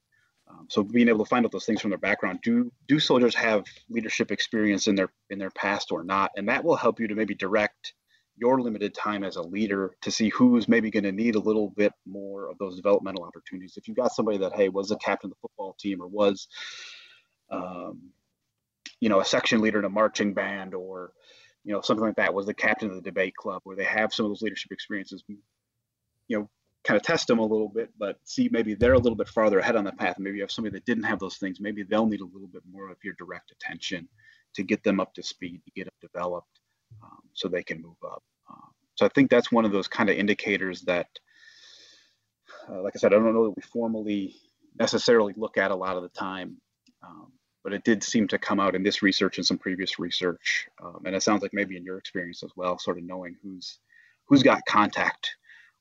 Um, 0.51 0.67
so 0.71 0.83
being 0.83 1.09
able 1.09 1.25
to 1.25 1.29
find 1.29 1.45
out 1.45 1.53
those 1.53 1.67
things 1.67 1.81
from 1.81 1.91
their 1.91 1.99
background, 1.99 2.41
do 2.43 2.73
do 2.87 2.99
soldiers 2.99 3.35
have 3.35 3.65
leadership 3.91 4.31
experience 4.31 4.87
in 4.87 4.95
their 4.95 5.11
in 5.29 5.39
their 5.39 5.51
past 5.51 5.93
or 5.93 6.03
not, 6.03 6.31
and 6.37 6.49
that 6.49 6.65
will 6.65 6.77
help 6.77 7.01
you 7.01 7.09
to 7.09 7.15
maybe 7.15 7.35
direct 7.35 7.93
your 8.37 8.61
limited 8.61 8.95
time 8.95 9.25
as 9.25 9.37
a 9.37 9.43
leader 9.43 9.95
to 10.01 10.11
see 10.11 10.29
who's 10.29 10.69
maybe 10.69 10.91
going 10.91 11.05
to 11.05 11.13
need 11.13 11.35
a 11.35 11.41
little 11.41 11.71
bit 11.71 11.93
more 12.07 12.49
of 12.49 12.57
those 12.59 12.77
developmental 12.77 13.25
opportunities. 13.25 13.77
If 13.77 13.89
you've 13.89 13.97
got 13.97 14.13
somebody 14.13 14.39
that 14.39 14.55
hey 14.55 14.69
was 14.69 14.91
a 14.91 14.97
captain 14.97 15.29
of 15.29 15.33
the 15.33 15.41
football 15.43 15.77
team 15.79 16.01
or 16.01 16.07
was, 16.07 16.49
um, 17.51 18.11
you 19.01 19.09
know, 19.09 19.21
a 19.21 19.25
section 19.25 19.61
leader 19.61 19.79
in 19.79 19.85
a 19.85 19.91
marching 19.91 20.35
band 20.35 20.75
or 20.75 21.13
you 21.65 21.73
know 21.73 21.81
something 21.81 22.07
like 22.07 22.17
that 22.17 22.35
was 22.35 22.47
the 22.47 22.55
captain 22.55 22.91
of 22.91 22.97
the 22.97 23.03
debate 23.03 23.35
club 23.37 23.61
where 23.65 23.77
they 23.77 23.85
have 23.85 24.13
some 24.13 24.25
of 24.27 24.31
those 24.31 24.43
leadership 24.43 24.73
experiences 24.73 25.23
you 26.29 26.39
know 26.39 26.49
kind 26.85 26.97
of 26.97 27.03
test 27.03 27.27
them 27.27 27.39
a 27.39 27.43
little 27.43 27.69
bit, 27.69 27.91
but 27.99 28.19
see 28.25 28.49
maybe 28.51 28.75
they're 28.75 28.95
a 28.95 28.99
little 28.99 29.17
bit 29.17 29.29
farther 29.29 29.59
ahead 29.59 29.77
on 29.77 29.85
the 29.85 29.93
path. 29.93 30.19
Maybe 30.19 30.37
you 30.37 30.43
have 30.43 30.51
somebody 30.51 30.75
that 30.75 30.87
didn't 30.87 31.05
have 31.05 31.19
those 31.19 31.37
things. 31.37 31.61
Maybe 31.61 31.83
they'll 31.83 32.07
need 32.07 32.21
a 32.21 32.25
little 32.25 32.49
bit 32.49 32.63
more 32.71 32.89
of 32.89 32.97
your 33.03 33.15
direct 33.19 33.51
attention 33.53 34.09
to 34.55 34.63
get 34.63 34.83
them 34.85 35.01
up 35.01 35.13
to 35.15 35.23
speed, 35.23 35.61
to 35.65 35.71
get 35.73 35.85
them 35.85 35.95
developed, 36.01 36.61
um, 37.03 37.21
so 37.35 37.49
they 37.49 37.63
can 37.63 37.83
move 37.83 37.97
up. 38.05 38.23
Um, 38.49 38.71
so 38.95 39.07
I 39.07 39.11
think 39.11 39.31
that's 39.31 39.53
one 39.53 39.65
of 39.65 39.73
those 39.73 39.89
kind 39.89 40.09
of 40.09 40.17
indicators 40.17 40.83
that, 40.83 41.09
uh, 42.71 42.83
like 42.83 42.95
I 42.97 42.99
said, 42.99 43.13
I 43.13 43.17
don't 43.17 43.35
know 43.35 43.45
that 43.45 43.57
we 43.57 43.63
formally 43.63 44.37
necessarily 44.79 45.35
look 45.37 45.59
at 45.59 45.71
a 45.71 45.77
lot 45.77 45.97
of 45.97 46.03
the 46.03 46.09
time, 46.09 46.57
um, 47.03 47.33
but 47.69 47.75
it 47.75 47.85
did 47.85 48.03
seem 48.03 48.27
to 48.27 48.39
come 48.39 48.61
out 48.61 48.75
in 48.75 48.83
this 48.83 49.03
research 49.03 49.37
and 49.37 49.47
some 49.47 49.59
previous 49.59 49.99
research, 49.99 50.67
um, 50.83 51.03
and 51.05 51.15
it 51.15 51.23
sounds 51.23 51.43
like 51.43 51.53
maybe 51.53 51.77
in 51.77 51.85
your 51.85 51.99
experience 51.99 52.43
as 52.43 52.51
well, 52.57 52.79
sort 52.79 52.97
of 52.97 53.05
knowing 53.05 53.37
who's 53.43 53.79
who's 54.27 54.43
got 54.43 54.65
contact 54.65 55.37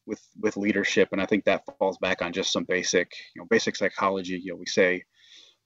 with 0.06 0.22
with 0.42 0.58
leadership. 0.58 1.08
And 1.14 1.22
i 1.22 1.26
think 1.26 1.46
that 1.46 1.64
falls 1.80 1.98
back 2.00 2.22
on 2.22 2.34
just 2.34 2.52
some 2.52 2.66
basic 2.66 3.14
you 3.34 3.42
know 3.42 3.48
basic 3.50 3.78
psychology. 3.78 4.38
You 4.38 4.52
know 4.52 4.58
we 4.58 4.66
say 4.66 5.02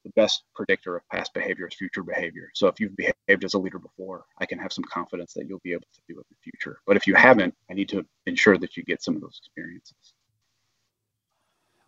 the 0.04 0.12
best 0.12 0.44
predictor 0.54 0.96
of 0.96 1.10
past 1.10 1.34
behavior 1.34 1.68
is 1.68 1.74
future 1.74 2.04
behavior. 2.04 2.52
So 2.54 2.68
if 2.68 2.80
you've 2.80 2.96
behaved 2.96 3.44
as 3.44 3.56
a 3.56 3.60
leader 3.60 3.80
before 3.80 4.26
i 4.38 4.46
can 4.46 4.60
have 4.60 4.72
some 4.72 4.84
confidence 4.84 5.34
that 5.34 5.48
you'll 5.48 5.64
be 5.64 5.74
able 5.74 5.88
to 5.92 6.02
do 6.08 6.20
it 6.20 6.26
in 6.30 6.36
the 6.36 6.52
future. 6.52 6.82
But 6.86 6.98
if 6.98 7.08
you 7.08 7.16
haven't 7.16 7.56
i 7.72 7.74
need 7.74 7.90
to 7.90 8.06
ensure 8.28 8.60
that 8.60 8.78
you 8.78 8.84
get 8.84 9.02
some 9.02 9.16
of 9.16 9.22
those 9.22 9.40
experiences. 9.44 10.14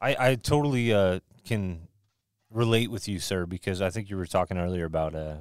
I 0.01 0.15
i 0.19 0.35
totally 0.35 0.91
uh, 0.91 1.19
can 1.45 1.87
relate 2.53 2.91
with 2.91 3.07
you 3.07 3.19
sir 3.19 3.45
because 3.45 3.81
i 3.81 3.89
think 3.89 4.09
you 4.09 4.15
were 4.15 4.25
talking 4.25 4.57
earlier 4.57 4.85
about 4.85 5.15
uh 5.15 5.37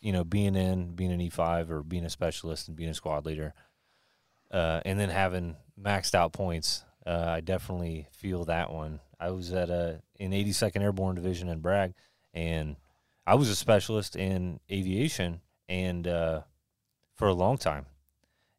you 0.00 0.12
know 0.12 0.24
being 0.24 0.56
in 0.56 0.94
being 0.94 1.12
an 1.12 1.20
e5 1.20 1.70
or 1.70 1.82
being 1.82 2.04
a 2.04 2.10
specialist 2.10 2.68
and 2.68 2.76
being 2.76 2.90
a 2.90 2.94
squad 2.94 3.24
leader 3.24 3.54
uh, 4.54 4.80
and 4.84 4.98
then 4.98 5.08
having 5.10 5.56
maxed 5.80 6.14
out 6.14 6.32
points. 6.32 6.84
Uh, 7.04 7.24
I 7.26 7.40
definitely 7.40 8.06
feel 8.12 8.44
that 8.44 8.72
one. 8.72 9.00
I 9.18 9.30
was 9.30 9.52
at 9.52 9.68
a 9.68 10.00
in 10.16 10.30
82nd 10.30 10.80
Airborne 10.80 11.16
Division 11.16 11.48
in 11.48 11.58
Bragg, 11.60 11.92
and 12.32 12.76
I 13.26 13.34
was 13.34 13.48
a 13.48 13.56
specialist 13.56 14.16
in 14.16 14.60
aviation 14.70 15.40
and 15.68 16.06
uh, 16.06 16.42
for 17.14 17.28
a 17.28 17.34
long 17.34 17.58
time. 17.58 17.86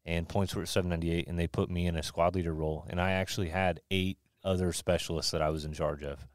And 0.04 0.28
points 0.28 0.54
were 0.54 0.62
at 0.62 0.68
798, 0.68 1.26
and 1.26 1.36
they 1.36 1.48
put 1.48 1.68
me 1.68 1.86
in 1.86 1.96
a 1.96 2.02
squad 2.02 2.36
leader 2.36 2.54
role. 2.54 2.86
And 2.88 3.00
I 3.00 3.12
actually 3.12 3.48
had 3.48 3.80
eight 3.90 4.18
other 4.44 4.72
specialists 4.72 5.32
that 5.32 5.42
I 5.42 5.50
was 5.50 5.64
in 5.64 5.72
charge 5.72 6.04
of. 6.04 6.28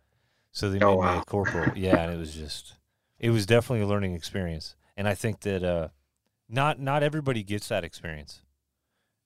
So 0.51 0.69
they 0.69 0.79
oh, 0.79 0.91
made 0.91 0.97
wow. 0.97 1.13
me 1.15 1.19
a 1.19 1.25
corporal. 1.25 1.77
yeah, 1.77 2.03
and 2.03 2.13
it 2.13 2.17
was 2.17 2.33
just, 2.33 2.75
it 3.19 3.29
was 3.29 3.45
definitely 3.45 3.83
a 3.83 3.87
learning 3.87 4.13
experience. 4.13 4.75
And 4.97 5.07
I 5.07 5.15
think 5.15 5.41
that 5.41 5.63
uh, 5.63 5.89
not 6.49 6.79
not 6.79 7.03
everybody 7.03 7.43
gets 7.43 7.69
that 7.69 7.83
experience. 7.83 8.41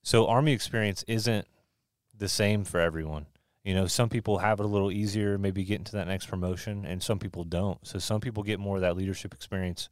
So 0.03 0.27
army 0.27 0.53
experience 0.53 1.03
isn't 1.07 1.47
the 2.15 2.29
same 2.29 2.63
for 2.63 2.79
everyone. 2.79 3.25
You 3.63 3.73
know, 3.73 3.87
some 3.87 4.09
people 4.09 4.37
have 4.37 4.59
it 4.59 4.65
a 4.65 4.69
little 4.69 4.91
easier, 4.91 5.39
maybe 5.39 5.63
get 5.63 5.79
into 5.79 5.93
that 5.93 6.07
next 6.07 6.27
promotion, 6.27 6.85
and 6.85 7.01
some 7.01 7.17
people 7.17 7.43
don't. 7.43 7.85
So 7.85 7.97
some 7.97 8.21
people 8.21 8.43
get 8.43 8.59
more 8.59 8.75
of 8.75 8.81
that 8.83 8.95
leadership 8.95 9.33
experience 9.33 9.89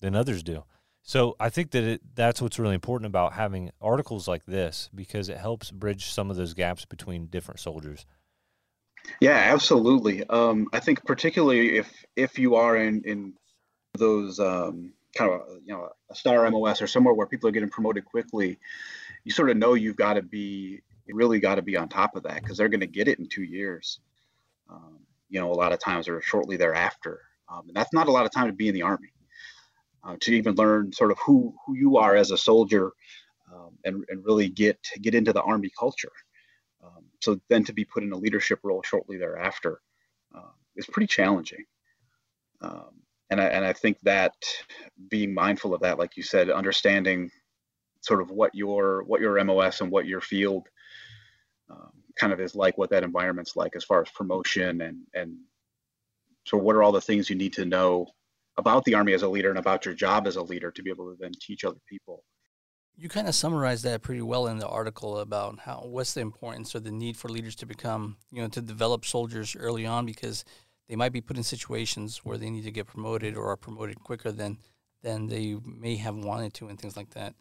than 0.00 0.14
others 0.14 0.44
do. 0.44 0.62
So 1.02 1.34
I 1.40 1.48
think 1.48 1.72
that 1.72 1.82
it, 1.82 2.02
that's 2.14 2.40
what's 2.40 2.60
really 2.60 2.74
important 2.74 3.06
about 3.06 3.32
having 3.32 3.72
articles 3.80 4.28
like 4.28 4.44
this 4.46 4.88
because 4.94 5.28
it 5.28 5.38
helps 5.38 5.72
bridge 5.72 6.06
some 6.06 6.30
of 6.30 6.36
those 6.36 6.54
gaps 6.54 6.84
between 6.84 7.26
different 7.26 7.58
soldiers. 7.58 8.06
Yeah, 9.20 9.36
absolutely. 9.52 10.24
Um, 10.28 10.68
I 10.72 10.80
think 10.80 11.04
particularly 11.04 11.76
if 11.78 12.04
if 12.16 12.38
you 12.38 12.56
are 12.56 12.76
in 12.76 13.02
in 13.04 13.34
those 13.94 14.38
um, 14.40 14.92
kind 15.16 15.32
of 15.32 15.42
you 15.64 15.74
know 15.74 15.90
a 16.10 16.14
star 16.14 16.50
MOS 16.50 16.82
or 16.82 16.86
somewhere 16.86 17.14
where 17.14 17.26
people 17.26 17.48
are 17.48 17.52
getting 17.52 17.70
promoted 17.70 18.04
quickly, 18.04 18.58
you 19.24 19.32
sort 19.32 19.50
of 19.50 19.56
know 19.56 19.74
you've 19.74 19.96
got 19.96 20.14
to 20.14 20.22
be 20.22 20.80
really 21.08 21.40
got 21.40 21.56
to 21.56 21.62
be 21.62 21.76
on 21.76 21.88
top 21.88 22.16
of 22.16 22.24
that 22.24 22.42
because 22.42 22.58
they're 22.58 22.68
going 22.68 22.80
to 22.80 22.86
get 22.86 23.08
it 23.08 23.18
in 23.18 23.28
two 23.28 23.42
years. 23.42 24.00
Um, 24.70 25.00
you 25.30 25.40
know, 25.40 25.50
a 25.52 25.54
lot 25.54 25.72
of 25.72 25.80
times 25.80 26.08
or 26.08 26.20
shortly 26.22 26.56
thereafter, 26.56 27.20
um, 27.50 27.64
and 27.68 27.76
that's 27.76 27.92
not 27.92 28.08
a 28.08 28.12
lot 28.12 28.26
of 28.26 28.32
time 28.32 28.46
to 28.48 28.52
be 28.52 28.68
in 28.68 28.74
the 28.74 28.82
army 28.82 29.10
uh, 30.04 30.16
to 30.20 30.32
even 30.34 30.54
learn 30.54 30.92
sort 30.92 31.10
of 31.10 31.18
who 31.24 31.54
who 31.66 31.74
you 31.76 31.96
are 31.98 32.16
as 32.16 32.30
a 32.30 32.38
soldier 32.38 32.92
um, 33.54 33.70
and 33.84 34.04
and 34.08 34.24
really 34.24 34.48
get 34.48 34.78
get 35.02 35.14
into 35.14 35.32
the 35.32 35.42
army 35.42 35.70
culture. 35.78 36.12
Um, 36.82 37.04
so 37.20 37.40
then 37.48 37.64
to 37.64 37.72
be 37.72 37.84
put 37.84 38.02
in 38.02 38.12
a 38.12 38.16
leadership 38.16 38.60
role 38.62 38.82
shortly 38.82 39.16
thereafter 39.16 39.80
uh, 40.34 40.52
is 40.76 40.86
pretty 40.86 41.06
challenging. 41.06 41.64
Um, 42.60 43.02
and 43.30 43.40
I, 43.40 43.44
and 43.44 43.64
I 43.64 43.72
think 43.72 43.98
that 44.02 44.34
being 45.08 45.34
mindful 45.34 45.74
of 45.74 45.82
that, 45.82 45.98
like 45.98 46.16
you 46.16 46.22
said, 46.22 46.50
understanding 46.50 47.30
sort 48.00 48.22
of 48.22 48.30
what 48.30 48.54
your 48.54 49.02
what 49.04 49.20
your 49.20 49.42
MOS 49.44 49.80
and 49.80 49.90
what 49.90 50.06
your 50.06 50.20
field 50.20 50.68
um, 51.68 51.92
kind 52.16 52.32
of 52.32 52.40
is 52.40 52.54
like, 52.54 52.78
what 52.78 52.90
that 52.90 53.04
environment's 53.04 53.56
like 53.56 53.76
as 53.76 53.84
far 53.84 54.00
as 54.00 54.08
promotion 54.10 54.80
and 54.80 54.98
and 55.14 55.36
so 56.46 56.56
what 56.56 56.76
are 56.76 56.82
all 56.82 56.92
the 56.92 57.00
things 57.00 57.28
you 57.28 57.36
need 57.36 57.52
to 57.52 57.66
know 57.66 58.06
about 58.56 58.84
the 58.84 58.94
army 58.94 59.12
as 59.12 59.22
a 59.22 59.28
leader 59.28 59.50
and 59.50 59.58
about 59.58 59.84
your 59.84 59.94
job 59.94 60.26
as 60.26 60.36
a 60.36 60.42
leader 60.42 60.70
to 60.70 60.82
be 60.82 60.90
able 60.90 61.10
to 61.10 61.16
then 61.20 61.32
teach 61.40 61.64
other 61.64 61.78
people. 61.86 62.24
You 63.00 63.08
kind 63.08 63.28
of 63.28 63.34
summarized 63.36 63.84
that 63.84 64.02
pretty 64.02 64.22
well 64.22 64.48
in 64.48 64.58
the 64.58 64.66
article 64.66 65.20
about 65.20 65.60
how 65.60 65.84
what's 65.86 66.14
the 66.14 66.20
importance 66.20 66.74
or 66.74 66.80
the 66.80 66.90
need 66.90 67.16
for 67.16 67.28
leaders 67.28 67.54
to 67.56 67.66
become, 67.66 68.16
you 68.32 68.42
know, 68.42 68.48
to 68.48 68.60
develop 68.60 69.04
soldiers 69.04 69.54
early 69.54 69.86
on 69.86 70.04
because 70.04 70.44
they 70.88 70.96
might 70.96 71.12
be 71.12 71.20
put 71.20 71.36
in 71.36 71.44
situations 71.44 72.22
where 72.24 72.36
they 72.36 72.50
need 72.50 72.64
to 72.64 72.72
get 72.72 72.88
promoted 72.88 73.36
or 73.36 73.50
are 73.52 73.56
promoted 73.56 74.00
quicker 74.00 74.32
than 74.32 74.58
than 75.02 75.28
they 75.28 75.56
may 75.64 75.94
have 75.94 76.16
wanted 76.16 76.54
to 76.54 76.66
and 76.66 76.80
things 76.80 76.96
like 76.96 77.10
that. 77.10 77.34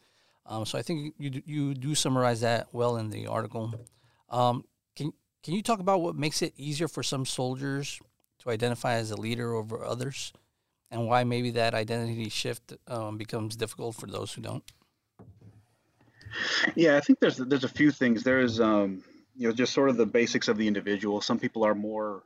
Um, 0.46 0.64
so 0.64 0.78
I 0.78 0.84
think 0.84 1.16
you 1.18 1.42
you 1.44 1.74
do 1.74 1.96
summarize 1.96 2.42
that 2.42 2.68
well 2.72 2.98
in 2.98 3.10
the 3.10 3.26
article. 3.26 3.74
Um, 4.30 4.64
can 4.96 5.12
can 5.42 5.56
you 5.56 5.64
talk 5.64 5.80
about 5.80 6.02
what 6.02 6.16
makes 6.16 6.44
it 6.44 6.54
easier 6.56 6.88
for 6.88 7.02
some 7.02 7.26
soldiers 7.26 8.00
to 8.44 8.52
identify 8.52 8.94
as 8.94 9.10
a 9.10 9.20
leader 9.20 9.56
over 9.56 9.84
others, 9.84 10.34
and 10.92 11.08
why 11.08 11.24
maybe 11.24 11.50
that 11.50 11.74
identity 11.74 12.30
shift 12.30 12.74
um, 12.88 13.18
becomes 13.18 13.56
difficult 13.56 13.96
for 13.96 14.06
those 14.06 14.34
who 14.34 14.42
don't? 14.44 14.64
Yeah, 16.76 16.98
I 16.98 17.02
think 17.02 17.20
there's 17.20 17.38
there's 17.38 17.64
a 17.64 17.70
few 17.70 17.92
things. 17.92 18.24
There's 18.24 18.60
um, 18.60 19.04
you 19.36 19.48
know 19.48 19.54
just 19.54 19.74
sort 19.74 19.90
of 19.90 19.98
the 19.98 20.06
basics 20.06 20.48
of 20.48 20.58
the 20.58 20.68
individual. 20.68 21.22
Some 21.22 21.40
people 21.40 21.64
are 21.64 21.76
more 21.76 22.24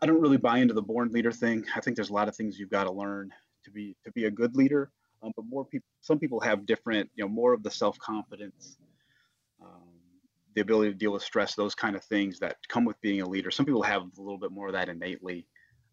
I 0.00 0.06
don't 0.06 0.20
really 0.20 0.36
buy 0.36 0.58
into 0.58 0.74
the 0.74 0.82
born 0.82 1.10
leader 1.12 1.32
thing. 1.32 1.64
I 1.74 1.80
think 1.80 1.96
there's 1.96 2.10
a 2.10 2.14
lot 2.14 2.28
of 2.28 2.36
things 2.36 2.58
you've 2.58 2.70
got 2.70 2.84
to 2.84 2.92
learn 2.92 3.32
to 3.64 3.70
be 3.70 3.96
to 4.04 4.12
be 4.12 4.24
a 4.24 4.30
good 4.30 4.56
leader. 4.56 4.90
Um, 5.22 5.32
but 5.36 5.44
more 5.46 5.64
people, 5.64 5.86
some 6.00 6.18
people 6.18 6.40
have 6.40 6.66
different, 6.66 7.10
you 7.14 7.24
know, 7.24 7.28
more 7.28 7.52
of 7.54 7.62
the 7.62 7.70
self 7.70 7.98
confidence, 7.98 8.76
um, 9.62 10.00
the 10.54 10.60
ability 10.60 10.92
to 10.92 10.98
deal 10.98 11.12
with 11.12 11.22
stress, 11.22 11.54
those 11.54 11.74
kind 11.74 11.96
of 11.96 12.04
things 12.04 12.38
that 12.40 12.56
come 12.68 12.84
with 12.84 13.00
being 13.00 13.20
a 13.22 13.28
leader. 13.28 13.50
Some 13.50 13.66
people 13.66 13.82
have 13.82 14.02
a 14.02 14.22
little 14.22 14.38
bit 14.38 14.52
more 14.52 14.68
of 14.68 14.74
that 14.74 14.88
innately, 14.88 15.46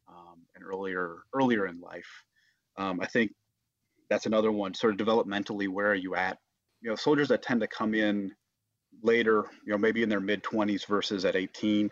um, 0.10 0.40
and 0.56 0.64
earlier 0.64 1.24
earlier 1.34 1.66
in 1.68 1.80
life. 1.80 2.24
Um, 2.78 3.00
I 3.02 3.08
think 3.08 3.32
that's 4.12 4.28
another 4.28 4.52
one. 4.52 4.76
Sort 4.76 4.94
of 4.94 5.06
developmentally, 5.06 5.68
where 5.68 5.90
are 5.90 5.96
you 5.96 6.14
at? 6.14 6.38
You 6.82 6.92
know, 6.92 6.96
soldiers 6.96 7.30
that 7.30 7.42
tend 7.42 7.62
to 7.62 7.68
come 7.68 7.96
in 7.96 8.32
later, 9.02 9.46
you 9.66 9.72
know, 9.72 9.80
maybe 9.80 10.04
in 10.04 10.10
their 10.10 10.20
mid 10.20 10.44
20s 10.44 10.86
versus 10.86 11.26
at 11.26 11.36
18 11.36 11.90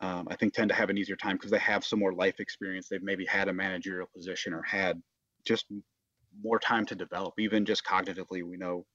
um, 0.00 0.26
I 0.30 0.36
think 0.36 0.54
tend 0.54 0.70
to 0.70 0.74
have 0.74 0.88
an 0.90 0.96
easier 0.96 1.16
time 1.16 1.36
because 1.36 1.50
they 1.50 1.58
have 1.58 1.84
some 1.84 1.98
more 1.98 2.12
life 2.12 2.40
experience. 2.40 2.88
They've 2.88 3.02
maybe 3.02 3.26
had 3.26 3.48
a 3.48 3.52
managerial 3.52 4.08
position 4.14 4.54
or 4.54 4.62
had 4.62 5.00
just 5.44 5.66
more 6.42 6.58
time 6.58 6.86
to 6.86 6.94
develop, 6.94 7.34
even 7.38 7.66
just 7.66 7.84
cognitively. 7.84 8.42
We 8.42 8.56
know 8.56 8.86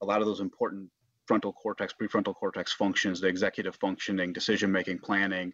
a 0.00 0.06
lot 0.06 0.20
of 0.20 0.26
those 0.26 0.40
important 0.40 0.90
frontal 1.26 1.52
cortex, 1.52 1.94
prefrontal 2.00 2.34
cortex 2.34 2.72
functions, 2.72 3.20
the 3.20 3.28
executive 3.28 3.76
functioning, 3.76 4.32
decision 4.32 4.72
making, 4.72 4.98
planning, 4.98 5.52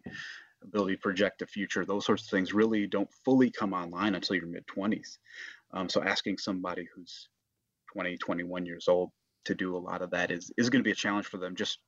ability 0.63 0.95
to 0.95 1.03
project 1.03 1.41
the 1.41 1.47
future, 1.47 1.85
those 1.85 2.07
sorts 2.07 2.25
of 2.25 2.31
things 2.31 2.55
really 2.55 2.87
don't 2.87 3.13
fully 3.25 3.51
come 3.51 3.75
online 3.75 4.15
until 4.15 4.37
your 4.37 4.47
mid 4.47 4.67
20s. 4.67 5.19
Um, 5.73 5.89
so 5.89 6.03
asking 6.03 6.39
somebody 6.39 6.89
who's 6.95 7.29
20, 7.93 8.17
21 8.17 8.67
years 8.67 8.89
old 8.89 9.11
to 9.45 9.55
do 9.55 9.77
a 9.77 9.79
lot 9.79 10.03
of 10.03 10.11
that 10.11 10.31
is, 10.31 10.51
is 10.57 10.71
going 10.71 10.81
to 10.81 10.89
be 10.89 10.93
a 10.93 10.97
challenge 10.97 11.27
for 11.27 11.39
them 11.39 11.55
just 11.57 11.79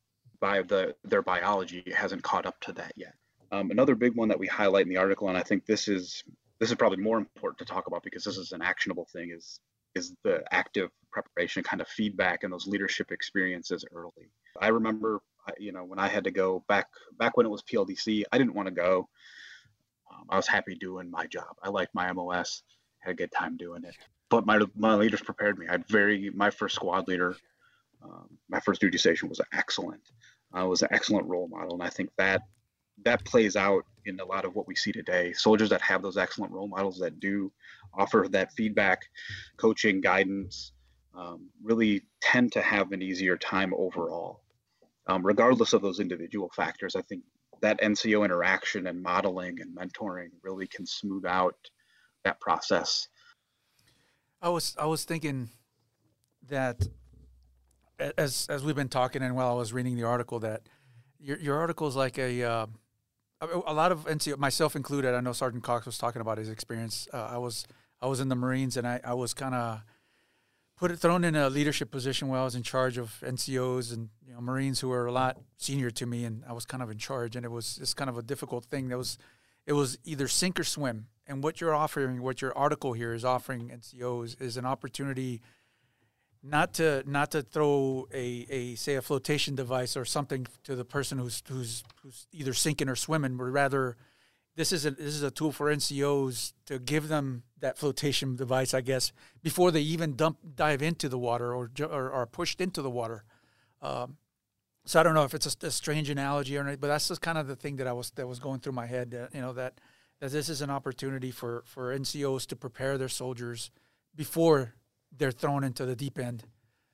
by 0.41 0.63
the 0.63 0.95
their 1.05 1.23
biology 1.23 1.85
hasn't 1.95 2.23
caught 2.23 2.47
up 2.47 2.59
to 2.61 2.73
that 2.73 2.93
yet. 2.97 3.15
Um, 3.53 3.71
another 3.71 3.95
big 3.95 4.15
one 4.15 4.29
that 4.29 4.39
we 4.39 4.47
highlight 4.47 4.85
in 4.87 4.89
the 4.89 4.97
article, 4.97 5.29
and 5.29 5.37
I 5.37 5.43
think 5.43 5.67
this 5.67 5.89
is 5.89 6.23
this 6.59 6.71
is 6.71 6.77
probably 6.77 6.99
more 6.99 7.19
important 7.19 7.59
to 7.59 7.65
talk 7.65 7.87
about 7.87 8.03
because 8.03 8.25
this 8.25 8.37
is 8.37 8.53
an 8.53 8.63
actionable 8.63 9.07
thing, 9.13 9.33
is 9.37 9.61
is 9.95 10.15
the 10.23 10.43
active 10.53 10.91
preparation, 11.11 11.63
kind 11.63 11.81
of 11.81 11.89
feedback, 11.89 12.45
and 12.45 12.53
those 12.53 12.67
leadership 12.67 13.11
experiences 13.11 13.85
early. 13.93 14.31
I 14.61 14.69
remember, 14.69 15.21
you 15.59 15.73
know, 15.73 15.85
when 15.85 15.99
I 15.99 16.09
had 16.09 16.25
to 16.25 16.31
go 16.31 16.65
back 16.69 16.87
back 17.19 17.37
when 17.37 17.47
it 17.47 17.51
was 17.51 17.63
PLDC, 17.63 18.25
I 18.33 18.39
didn't 18.39 18.55
want 18.55 18.69
to 18.69 18.75
go. 18.75 19.09
Um, 20.13 20.27
I 20.31 20.37
was 20.37 20.47
happy 20.47 20.75
doing 20.75 21.11
my 21.11 21.27
job. 21.27 21.57
I 21.63 21.69
liked 21.69 21.95
my 21.95 22.13
MOS, 22.13 22.63
had 23.01 23.13
a 23.13 23.17
good 23.17 23.33
time 23.33 23.57
doing 23.57 23.85
it. 23.85 23.97
But 24.29 24.47
my 24.47 24.61
my 24.77 24.95
leaders 24.95 25.21
prepared 25.21 25.59
me. 25.59 25.67
I 25.69 25.73
had 25.73 25.89
very 25.89 26.31
my 26.31 26.51
first 26.51 26.77
squad 26.77 27.09
leader 27.09 27.37
um, 28.03 28.39
my 28.49 28.61
first 28.61 28.81
duty 28.81 28.99
station 28.99 29.29
was 29.29 29.41
excellent. 29.53 30.03
Uh, 30.57 30.67
was 30.67 30.83
an 30.83 30.89
excellent 30.91 31.27
role 31.27 31.49
model, 31.49 31.75
and 31.75 31.83
I 31.83 31.91
think 31.91 32.11
that 32.19 32.43
that 33.05 33.25
plays 33.25 33.57
out 33.57 33.85
in 34.05 34.19
a 34.21 34.25
lot 34.25 34.45
of 34.45 34.55
what 34.55 34.67
we 34.67 34.75
see 34.75 34.93
today. 34.93 35.33
Soldiers 35.33 35.71
that 35.71 35.81
have 35.81 36.03
those 36.03 36.19
excellent 36.19 36.53
role 36.53 36.69
models 36.69 36.99
that 36.99 37.21
do 37.21 37.53
offer 37.95 38.27
that 38.31 38.53
feedback, 38.53 39.03
coaching, 39.57 40.01
guidance, 40.01 40.73
um, 41.15 41.49
really 41.63 42.03
tend 42.21 42.53
to 42.53 42.63
have 42.63 42.93
an 42.93 43.01
easier 43.01 43.37
time 43.37 43.73
overall, 43.75 44.43
um, 45.07 45.25
regardless 45.25 45.73
of 45.73 45.83
those 45.83 46.01
individual 46.01 46.51
factors. 46.55 46.97
I 46.97 47.03
think 47.03 47.23
that 47.63 47.81
NCO 47.81 48.25
interaction 48.25 48.87
and 48.87 49.03
modeling 49.03 49.61
and 49.61 49.77
mentoring 49.77 50.31
really 50.43 50.67
can 50.67 50.85
smooth 50.85 51.25
out 51.27 51.57
that 52.25 52.41
process. 52.41 53.09
I 54.43 54.49
was 54.49 54.75
I 54.79 54.87
was 54.87 55.05
thinking 55.05 55.51
that 56.49 56.87
as 57.99 58.47
as 58.49 58.65
we've 58.65 58.77
been 58.77 58.89
talking 58.89 59.23
and 59.23 59.37
while 59.37 59.51
I 59.51 59.55
was 59.55 59.73
reading 59.73 59.97
the 59.97 60.05
article 60.05 60.41
that 60.41 60.63
your 61.19 61.39
your 61.39 61.59
article 61.59 61.87
is 61.87 61.97
like 61.97 62.19
a 62.19 62.43
uh, 62.43 62.67
a 63.43 63.73
lot 63.73 63.93
of 63.93 64.05
NCO 64.05 64.39
myself 64.39 64.77
included. 64.77 65.15
I 65.15 65.21
know 65.21 65.33
Sergeant 65.33 65.63
Cox 65.63 65.87
was 65.87 65.99
talking 65.99 66.21
about 66.21 66.39
his 66.39 66.49
experience. 66.49 67.09
Uh, 67.13 67.29
I 67.31 67.39
was 67.39 67.67
I 68.01 68.07
was 68.07 68.21
in 68.21 68.29
the 68.29 68.35
Marines 68.35 68.77
and 68.77 68.87
I, 68.87 69.01
I 69.05 69.15
was 69.15 69.35
kind 69.35 69.55
of 69.55 69.83
put 70.77 70.91
it 70.91 70.99
thrown 70.99 71.25
in 71.25 71.37
a 71.37 71.51
leadership 71.51 71.91
position 71.91 72.29
where 72.29 72.41
I 72.41 72.45
was 72.45 72.55
in 72.55 72.63
charge 72.63 72.97
of 72.97 73.23
NCOs 73.25 73.93
and 73.93 74.09
you 74.27 74.33
know 74.33 74.41
Marines 74.41 74.81
who 74.81 74.89
were 74.89 75.07
a 75.07 75.13
lot 75.13 75.39
senior 75.59 75.91
to 75.91 76.07
me 76.07 76.25
and 76.25 76.43
I 76.49 76.53
was 76.53 76.65
kind 76.65 76.83
of 76.83 76.91
in 76.91 76.99
charge 76.99 77.37
and 77.37 77.45
it 77.45 77.51
was 77.51 77.79
it's 77.81 77.95
kind 77.95 78.09
of 78.11 78.17
a 78.17 78.23
difficult 78.23 78.65
thing. 78.65 78.89
That 78.89 78.99
was 78.99 79.19
it 79.67 79.75
was 79.75 79.99
either 80.05 80.29
sink 80.29 80.59
or 80.59 80.65
swim. 80.65 81.07
And 81.31 81.45
what 81.45 81.61
you're 81.61 81.75
offering, 81.75 82.21
what 82.23 82.43
your 82.43 82.57
article 82.59 82.93
here 82.93 83.15
is 83.15 83.25
offering 83.25 83.69
NCOs 83.69 84.43
is 84.43 84.57
an 84.57 84.67
opportunity 84.67 85.41
not 86.43 86.75
to 86.75 87.05
not 87.07 87.31
to 87.31 87.43
throw 87.43 88.09
a, 88.13 88.47
a 88.51 88.75
say 88.75 88.97
a 88.97 89.03
flotation 89.03 89.55
device 89.55 89.97
or 89.97 90.05
something 90.05 90.49
to 90.65 90.75
the 90.75 90.85
person 90.85 91.19
who's 91.19 91.41
who's 91.49 91.85
who's 92.03 92.27
either 92.33 92.53
sinking 92.53 92.89
or 92.89 92.97
swimming, 92.97 93.37
but 93.37 93.45
rather 93.45 93.97
this 94.57 94.73
is 94.73 94.85
a 94.85 94.91
this 94.91 95.15
is 95.15 95.23
a 95.23 95.31
tool 95.31 95.53
for 95.53 95.73
NCOs 95.73 96.53
to 96.67 96.81
give 96.81 97.07
them 97.07 97.45
that 97.61 97.79
flotation 97.79 98.35
device, 98.35 98.75
I 98.75 98.81
guess, 98.81 99.13
before 99.41 99.71
they 99.71 99.83
even 99.83 100.17
dump 100.17 100.39
dive 100.57 100.83
into 100.83 101.09
the 101.09 101.19
water 101.19 101.55
or 101.55 101.71
or 101.81 102.11
are 102.11 102.27
pushed 102.27 102.61
into 102.61 102.83
the 102.83 102.91
water. 102.91 103.23
Um, 103.81 104.17
so 104.85 104.99
I 104.99 105.05
don't 105.05 105.15
know 105.15 105.25
if 105.25 105.35
it's 105.35 105.47
a, 105.47 105.67
a, 105.67 105.71
strange 105.71 106.11
analogy 106.11 106.57
or 106.57 106.65
not, 106.65 106.81
but 106.81 106.89
that's 106.89 107.07
just 107.07 107.21
kind 107.21 107.39
of 107.39 107.47
the 107.47 107.57
thing 107.57 107.77
that 107.77 107.87
I 107.87 107.93
was 107.93 108.11
that 108.13 108.27
was 108.27 108.41
going 108.41 108.61
through 108.61 108.73
my 108.73 108.87
head. 108.87 109.15
Uh, 109.15 109.29
you 109.33 109.41
know 109.41 109.53
that 109.53 109.79
that 110.21 110.31
this 110.31 110.49
is 110.49 110.63
an 110.63 110.71
opportunity 110.71 111.31
for 111.31 111.63
for 111.67 111.97
NCOs 111.97 112.47
to 112.47 112.57
prepare 112.57 112.97
their 112.97 113.09
soldiers 113.09 113.71
before 114.15 114.75
they're 115.17 115.31
thrown 115.31 115.65
into 115.65 115.85
the 115.85 115.97
deep 115.97 116.19
end 116.19 116.45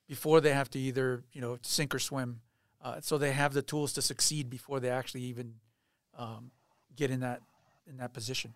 before 0.08 0.40
they 0.40 0.52
have 0.52 0.70
to 0.70 0.78
either 0.78 1.24
you 1.32 1.40
know 1.40 1.58
sink 1.62 1.94
or 1.94 1.98
swim. 1.98 2.40
Uh, 2.82 3.00
so 3.00 3.18
they 3.18 3.32
have 3.32 3.52
the 3.52 3.62
tools 3.62 3.92
to 3.94 4.02
succeed 4.02 4.48
before 4.48 4.78
they 4.78 4.90
actually 4.90 5.22
even 5.22 5.54
um, 6.16 6.50
get 6.94 7.10
in 7.10 7.20
that 7.20 7.42
in 7.88 7.96
that 7.98 8.12
position. 8.12 8.54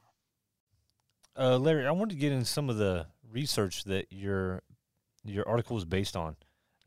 Uh, 1.39 1.57
Larry, 1.59 1.87
I 1.87 1.91
wanted 1.91 2.15
to 2.15 2.21
get 2.21 2.33
in 2.33 2.45
some 2.45 2.69
of 2.69 2.77
the 2.77 3.07
research 3.31 3.85
that 3.85 4.07
your 4.11 4.63
your 5.25 5.49
article 5.49 5.75
was 5.75 5.85
based 5.85 6.17
on. 6.17 6.37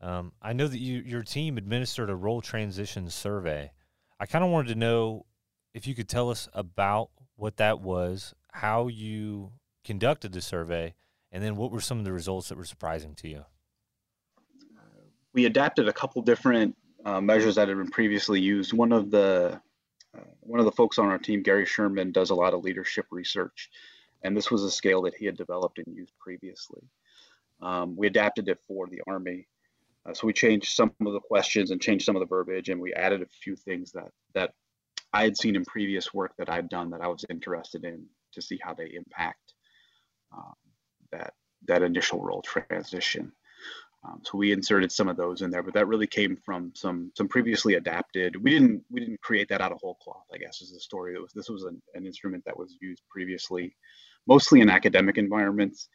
Um, 0.00 0.32
I 0.42 0.52
know 0.52 0.66
that 0.66 0.78
you 0.78 1.00
your 1.00 1.22
team 1.22 1.58
administered 1.58 2.10
a 2.10 2.16
role 2.16 2.40
transition 2.40 3.08
survey. 3.10 3.72
I 4.18 4.26
kind 4.26 4.44
of 4.44 4.50
wanted 4.50 4.68
to 4.68 4.78
know 4.78 5.26
if 5.72 5.86
you 5.86 5.94
could 5.94 6.08
tell 6.08 6.30
us 6.30 6.48
about 6.52 7.10
what 7.36 7.56
that 7.56 7.80
was, 7.80 8.34
how 8.52 8.88
you 8.88 9.52
conducted 9.84 10.32
the 10.32 10.40
survey, 10.40 10.94
and 11.30 11.42
then 11.42 11.56
what 11.56 11.70
were 11.70 11.80
some 11.80 11.98
of 11.98 12.04
the 12.04 12.12
results 12.12 12.48
that 12.48 12.58
were 12.58 12.64
surprising 12.64 13.14
to 13.16 13.28
you? 13.28 13.44
We 15.32 15.46
adapted 15.46 15.88
a 15.88 15.92
couple 15.92 16.22
different 16.22 16.76
uh, 17.04 17.20
measures 17.20 17.56
that 17.56 17.68
had 17.68 17.76
been 17.76 17.90
previously 17.90 18.40
used. 18.40 18.72
One 18.72 18.92
of 18.92 19.10
the 19.10 19.60
uh, 20.16 20.20
one 20.40 20.60
of 20.60 20.64
the 20.64 20.72
folks 20.72 20.98
on 20.98 21.06
our 21.06 21.18
team, 21.18 21.42
Gary 21.42 21.66
Sherman, 21.66 22.12
does 22.12 22.30
a 22.30 22.34
lot 22.34 22.54
of 22.54 22.62
leadership 22.62 23.06
research, 23.10 23.68
and 24.22 24.36
this 24.36 24.50
was 24.50 24.62
a 24.62 24.70
scale 24.70 25.02
that 25.02 25.14
he 25.14 25.26
had 25.26 25.36
developed 25.36 25.78
and 25.78 25.94
used 25.94 26.12
previously. 26.20 26.82
Um, 27.60 27.96
we 27.96 28.06
adapted 28.06 28.48
it 28.48 28.60
for 28.66 28.86
the 28.86 29.02
Army, 29.08 29.48
uh, 30.06 30.14
so 30.14 30.26
we 30.26 30.32
changed 30.32 30.68
some 30.68 30.92
of 31.04 31.12
the 31.12 31.20
questions 31.20 31.72
and 31.72 31.80
changed 31.80 32.04
some 32.04 32.14
of 32.14 32.20
the 32.20 32.26
verbiage, 32.26 32.68
and 32.68 32.80
we 32.80 32.94
added 32.94 33.22
a 33.22 33.26
few 33.26 33.56
things 33.56 33.90
that 33.92 34.12
that 34.34 34.52
I 35.14 35.22
had 35.22 35.36
seen 35.36 35.54
in 35.54 35.64
previous 35.64 36.12
work 36.12 36.32
that 36.38 36.50
I'd 36.50 36.68
done 36.68 36.90
that 36.90 37.00
I 37.00 37.06
was 37.06 37.24
interested 37.30 37.84
in 37.84 38.04
to 38.32 38.42
see 38.42 38.58
how 38.60 38.74
they 38.74 38.92
impact 38.94 39.54
um, 40.36 40.54
that 41.12 41.32
that 41.66 41.82
initial 41.82 42.20
role 42.20 42.42
transition. 42.42 43.32
Um, 44.04 44.20
so 44.22 44.36
we 44.36 44.52
inserted 44.52 44.92
some 44.92 45.08
of 45.08 45.16
those 45.16 45.40
in 45.40 45.50
there, 45.50 45.62
but 45.62 45.72
that 45.74 45.86
really 45.86 46.08
came 46.08 46.36
from 46.44 46.72
some 46.74 47.12
some 47.16 47.28
previously 47.28 47.74
adapted. 47.74 48.42
We 48.42 48.50
didn't 48.50 48.82
we 48.90 49.00
didn't 49.00 49.20
create 49.22 49.48
that 49.50 49.60
out 49.60 49.70
of 49.70 49.78
whole 49.80 49.94
cloth. 49.94 50.26
I 50.34 50.38
guess 50.38 50.60
is 50.60 50.72
the 50.72 50.80
story. 50.80 51.14
It 51.14 51.22
was 51.22 51.32
this 51.32 51.48
was 51.48 51.62
an, 51.62 51.80
an 51.94 52.04
instrument 52.04 52.42
that 52.44 52.58
was 52.58 52.76
used 52.82 53.02
previously, 53.08 53.76
mostly 54.26 54.62
in 54.62 54.68
academic 54.68 55.16
environments, 55.16 55.88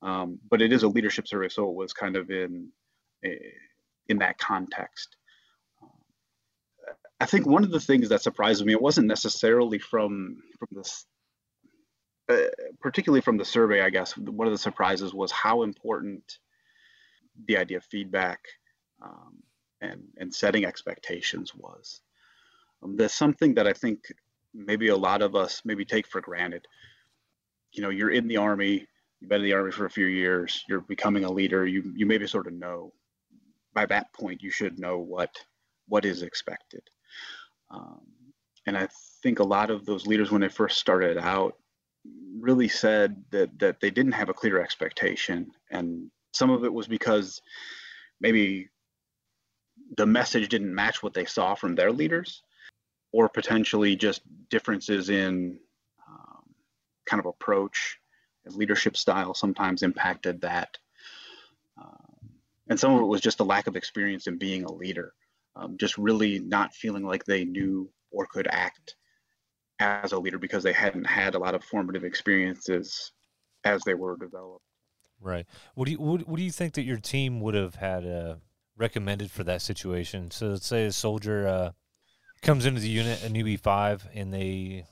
um, 0.00 0.38
but 0.50 0.62
it 0.62 0.72
is 0.72 0.84
a 0.84 0.88
leadership 0.88 1.28
survey, 1.28 1.50
so 1.50 1.68
it 1.68 1.76
was 1.76 1.92
kind 1.92 2.16
of 2.16 2.30
in 2.30 2.70
in 4.08 4.18
that 4.18 4.38
context. 4.38 5.16
I 7.24 7.26
think 7.26 7.46
one 7.46 7.64
of 7.64 7.70
the 7.70 7.80
things 7.80 8.10
that 8.10 8.20
surprised 8.20 8.66
me 8.66 8.74
it 8.74 8.82
wasn't 8.82 9.06
necessarily 9.06 9.78
from 9.78 10.42
from 10.58 10.68
this. 10.72 11.06
Uh, 12.28 12.48
particularly 12.82 13.22
from 13.22 13.38
the 13.38 13.46
survey, 13.46 13.80
I 13.80 13.88
guess 13.88 14.14
one 14.14 14.46
of 14.46 14.52
the 14.52 14.58
surprises 14.58 15.14
was 15.14 15.30
how 15.32 15.62
important 15.62 16.22
the 17.48 17.56
idea 17.56 17.78
of 17.78 17.84
feedback 17.84 18.40
um, 19.02 19.42
and 19.80 20.02
and 20.18 20.34
setting 20.34 20.66
expectations 20.66 21.54
was. 21.54 22.02
Um, 22.82 22.94
there's 22.98 23.14
something 23.14 23.54
that 23.54 23.66
I 23.66 23.72
think 23.72 24.00
maybe 24.52 24.88
a 24.88 24.96
lot 25.08 25.22
of 25.22 25.34
us 25.34 25.62
maybe 25.64 25.86
take 25.86 26.06
for 26.06 26.20
granted. 26.20 26.66
You 27.72 27.84
know, 27.84 27.90
you're 27.90 28.10
in 28.10 28.28
the 28.28 28.36
army, 28.36 28.86
you've 29.20 29.30
been 29.30 29.40
in 29.40 29.46
the 29.46 29.54
army 29.54 29.72
for 29.72 29.86
a 29.86 29.96
few 29.98 30.06
years, 30.06 30.62
you're 30.68 30.82
becoming 30.82 31.24
a 31.24 31.32
leader. 31.32 31.66
You 31.66 31.90
you 31.96 32.04
maybe 32.04 32.26
sort 32.26 32.48
of 32.48 32.52
know. 32.52 32.92
By 33.72 33.86
that 33.86 34.12
point, 34.12 34.42
you 34.42 34.50
should 34.50 34.78
know 34.78 34.98
what 34.98 35.30
what 35.88 36.04
is 36.04 36.20
expected. 36.20 36.82
Um, 37.74 38.00
and 38.66 38.78
I 38.78 38.88
think 39.22 39.40
a 39.40 39.44
lot 39.44 39.70
of 39.70 39.84
those 39.84 40.06
leaders, 40.06 40.30
when 40.30 40.40
they 40.40 40.48
first 40.48 40.78
started 40.78 41.18
out, 41.18 41.56
really 42.38 42.68
said 42.68 43.24
that 43.30 43.58
that 43.58 43.80
they 43.80 43.90
didn't 43.90 44.12
have 44.12 44.28
a 44.28 44.34
clear 44.34 44.60
expectation 44.60 45.50
and 45.70 46.10
some 46.34 46.50
of 46.50 46.64
it 46.64 46.72
was 46.72 46.86
because 46.86 47.40
maybe 48.20 48.68
the 49.96 50.06
message 50.06 50.48
didn't 50.48 50.74
match 50.74 51.02
what 51.02 51.14
they 51.14 51.24
saw 51.24 51.54
from 51.54 51.74
their 51.74 51.92
leaders, 51.92 52.42
or 53.12 53.28
potentially 53.28 53.94
just 53.96 54.22
differences 54.50 55.08
in 55.08 55.58
um, 56.08 56.42
kind 57.06 57.20
of 57.20 57.26
approach 57.26 57.98
and 58.44 58.54
leadership 58.54 58.96
style 58.96 59.34
sometimes 59.34 59.82
impacted 59.82 60.40
that. 60.40 60.76
Um, 61.80 62.30
and 62.68 62.78
some 62.78 62.94
of 62.94 63.00
it 63.00 63.06
was 63.06 63.20
just 63.20 63.40
a 63.40 63.44
lack 63.44 63.66
of 63.66 63.76
experience 63.76 64.26
in 64.26 64.36
being 64.36 64.64
a 64.64 64.72
leader, 64.72 65.14
um, 65.56 65.76
just 65.78 65.96
really 65.98 66.38
not 66.38 66.74
feeling 66.74 67.04
like 67.04 67.24
they 67.24 67.44
knew 67.44 67.90
or 68.10 68.26
could 68.26 68.48
act 68.50 68.96
as 69.80 70.12
a 70.12 70.18
leader 70.18 70.38
because 70.38 70.62
they 70.62 70.72
hadn't 70.72 71.04
had 71.04 71.34
a 71.34 71.38
lot 71.38 71.54
of 71.54 71.64
formative 71.64 72.04
experiences 72.04 73.12
as 73.64 73.82
they 73.82 73.94
were 73.94 74.16
developed. 74.16 74.64
Right. 75.20 75.46
What 75.74 75.86
do 75.86 75.92
you 75.92 75.98
what, 76.00 76.28
what 76.28 76.36
do 76.36 76.42
you 76.42 76.50
think 76.50 76.74
that 76.74 76.82
your 76.82 76.98
team 76.98 77.40
would 77.40 77.54
have 77.54 77.76
had 77.76 78.06
uh, 78.06 78.36
recommended 78.76 79.30
for 79.30 79.44
that 79.44 79.62
situation? 79.62 80.30
So 80.30 80.48
let's 80.48 80.66
say 80.66 80.84
a 80.84 80.92
soldier 80.92 81.46
uh, 81.48 81.70
comes 82.42 82.66
into 82.66 82.80
the 82.80 82.88
unit, 82.88 83.22
a 83.24 83.28
new 83.28 83.44
E5, 83.44 84.02
and 84.14 84.32
they 84.32 84.84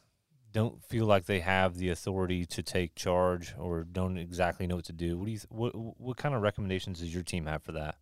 don't 0.52 0.82
feel 0.84 1.06
like 1.06 1.26
they 1.26 1.40
have 1.40 1.76
the 1.76 1.90
authority 1.90 2.44
to 2.46 2.62
take 2.62 2.94
charge 2.94 3.54
or 3.58 3.84
don't 3.84 4.18
exactly 4.18 4.66
know 4.66 4.76
what 4.76 4.84
to 4.86 4.92
do. 4.92 5.18
What 5.18 5.26
do 5.26 5.32
you 5.32 5.40
what 5.48 5.72
what 5.74 6.16
kind 6.16 6.34
of 6.34 6.42
recommendations 6.42 7.00
does 7.00 7.12
your 7.12 7.22
team 7.22 7.46
have 7.46 7.62
for 7.62 7.72
that? 7.72 7.96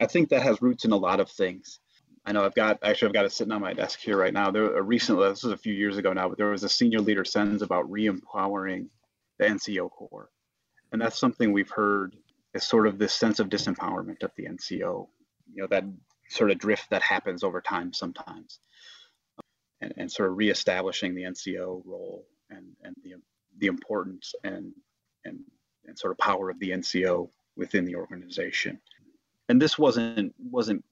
I 0.00 0.06
think 0.06 0.28
that 0.30 0.42
has 0.42 0.62
roots 0.62 0.84
in 0.84 0.92
a 0.92 0.96
lot 0.96 1.20
of 1.20 1.30
things. 1.30 1.80
I 2.24 2.32
know 2.32 2.44
I've 2.44 2.54
got 2.54 2.78
actually 2.82 3.08
I've 3.08 3.14
got 3.14 3.24
it 3.24 3.32
sitting 3.32 3.52
on 3.52 3.60
my 3.60 3.72
desk 3.72 4.00
here 4.00 4.16
right 4.16 4.32
now. 4.32 4.50
There 4.50 4.76
a 4.76 4.82
recently 4.82 5.28
this 5.28 5.44
was 5.44 5.52
a 5.52 5.58
few 5.58 5.72
years 5.72 5.96
ago 5.96 6.12
now, 6.12 6.28
but 6.28 6.38
there 6.38 6.50
was 6.50 6.64
a 6.64 6.68
senior 6.68 7.00
leader 7.00 7.24
sends 7.24 7.62
about 7.62 7.90
re-empowering 7.90 8.90
the 9.38 9.46
NCO 9.46 9.90
Corps 9.90 10.30
and 10.92 11.00
that's 11.00 11.18
something 11.18 11.52
we've 11.52 11.70
heard 11.70 12.16
is 12.54 12.64
sort 12.64 12.86
of 12.86 12.98
this 12.98 13.12
sense 13.12 13.38
of 13.38 13.48
disempowerment 13.48 14.22
of 14.22 14.30
the 14.36 14.46
NCO, 14.46 15.08
you 15.52 15.62
know, 15.62 15.66
that 15.68 15.84
sort 16.28 16.50
of 16.50 16.58
drift 16.58 16.90
that 16.90 17.02
happens 17.02 17.44
over 17.44 17.60
time 17.60 17.92
sometimes, 17.92 18.60
and, 19.80 19.92
and 19.96 20.10
sort 20.10 20.30
of 20.30 20.36
reestablishing 20.36 21.14
the 21.14 21.24
NCO 21.24 21.82
role 21.84 22.26
and, 22.50 22.66
and 22.82 22.94
the, 23.02 23.14
the 23.58 23.66
importance 23.66 24.34
and, 24.44 24.72
and, 25.24 25.40
and 25.86 25.98
sort 25.98 26.12
of 26.12 26.18
power 26.18 26.50
of 26.50 26.58
the 26.60 26.70
NCO 26.70 27.28
within 27.56 27.84
the 27.84 27.96
organization. 27.96 28.80
And 29.48 29.60
this 29.60 29.78
wasn't 29.78 30.34
wasn't 30.38 30.84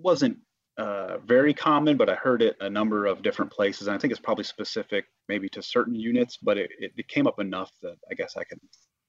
wasn't 0.00 0.38
uh, 0.76 1.18
very 1.18 1.54
common, 1.54 1.96
but 1.96 2.08
I 2.08 2.14
heard 2.14 2.42
it 2.42 2.56
a 2.60 2.68
number 2.68 3.06
of 3.06 3.22
different 3.22 3.52
places. 3.52 3.86
And 3.86 3.94
I 3.94 3.98
think 3.98 4.10
it's 4.10 4.20
probably 4.20 4.44
specific 4.44 5.04
maybe 5.28 5.48
to 5.50 5.62
certain 5.62 5.94
units, 5.94 6.38
but 6.38 6.58
it, 6.58 6.70
it, 6.78 6.92
it 6.96 7.08
came 7.08 7.26
up 7.26 7.38
enough 7.40 7.70
that 7.82 7.96
I 8.10 8.14
guess 8.14 8.36
I 8.36 8.44
can 8.44 8.58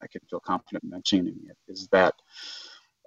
I 0.01 0.07
can 0.07 0.21
feel 0.29 0.39
confident 0.39 0.83
mentioning 0.83 1.39
it. 1.49 1.57
Is 1.67 1.87
that 1.91 2.13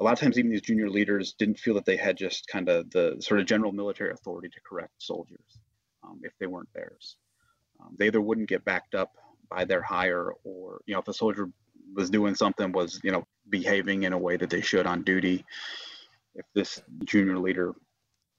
a 0.01 0.05
lot 0.05 0.13
of 0.13 0.19
times 0.19 0.39
even 0.39 0.51
these 0.51 0.63
junior 0.63 0.91
leaders 0.91 1.35
didn't 1.39 1.59
feel 1.59 1.75
that 1.75 1.85
they 1.85 1.97
had 1.97 2.17
just 2.17 2.47
kind 2.49 2.69
of 2.69 2.91
the 2.91 3.17
sort 3.21 3.41
of 3.41 3.47
general 3.47 3.73
military 3.73 4.13
authority 4.13 4.49
to 4.49 4.61
correct 4.67 4.93
soldiers 4.99 5.59
um, 6.05 6.21
if 6.23 6.33
they 6.39 6.47
weren't 6.47 6.73
theirs. 6.75 7.17
Um, 7.81 7.95
they 7.99 8.07
either 8.07 8.21
wouldn't 8.21 8.49
get 8.49 8.65
backed 8.65 8.95
up 8.95 9.13
by 9.51 9.65
their 9.65 9.83
higher, 9.83 10.33
or 10.45 10.81
you 10.87 10.95
know 10.95 11.01
if 11.01 11.09
a 11.09 11.13
soldier 11.13 11.51
was 11.95 12.11
doing 12.11 12.35
something 12.35 12.73
was 12.73 13.01
you 13.05 13.13
know 13.13 13.25
behaving 13.49 14.05
in 14.05 14.13
a 14.13 14.19
way 14.19 14.37
that 14.37 14.51
they 14.51 14.61
should 14.61 14.87
on 14.87 15.03
duty. 15.03 15.45
If 16.35 16.45
this 16.55 16.83
junior 17.05 17.39
leader 17.39 17.75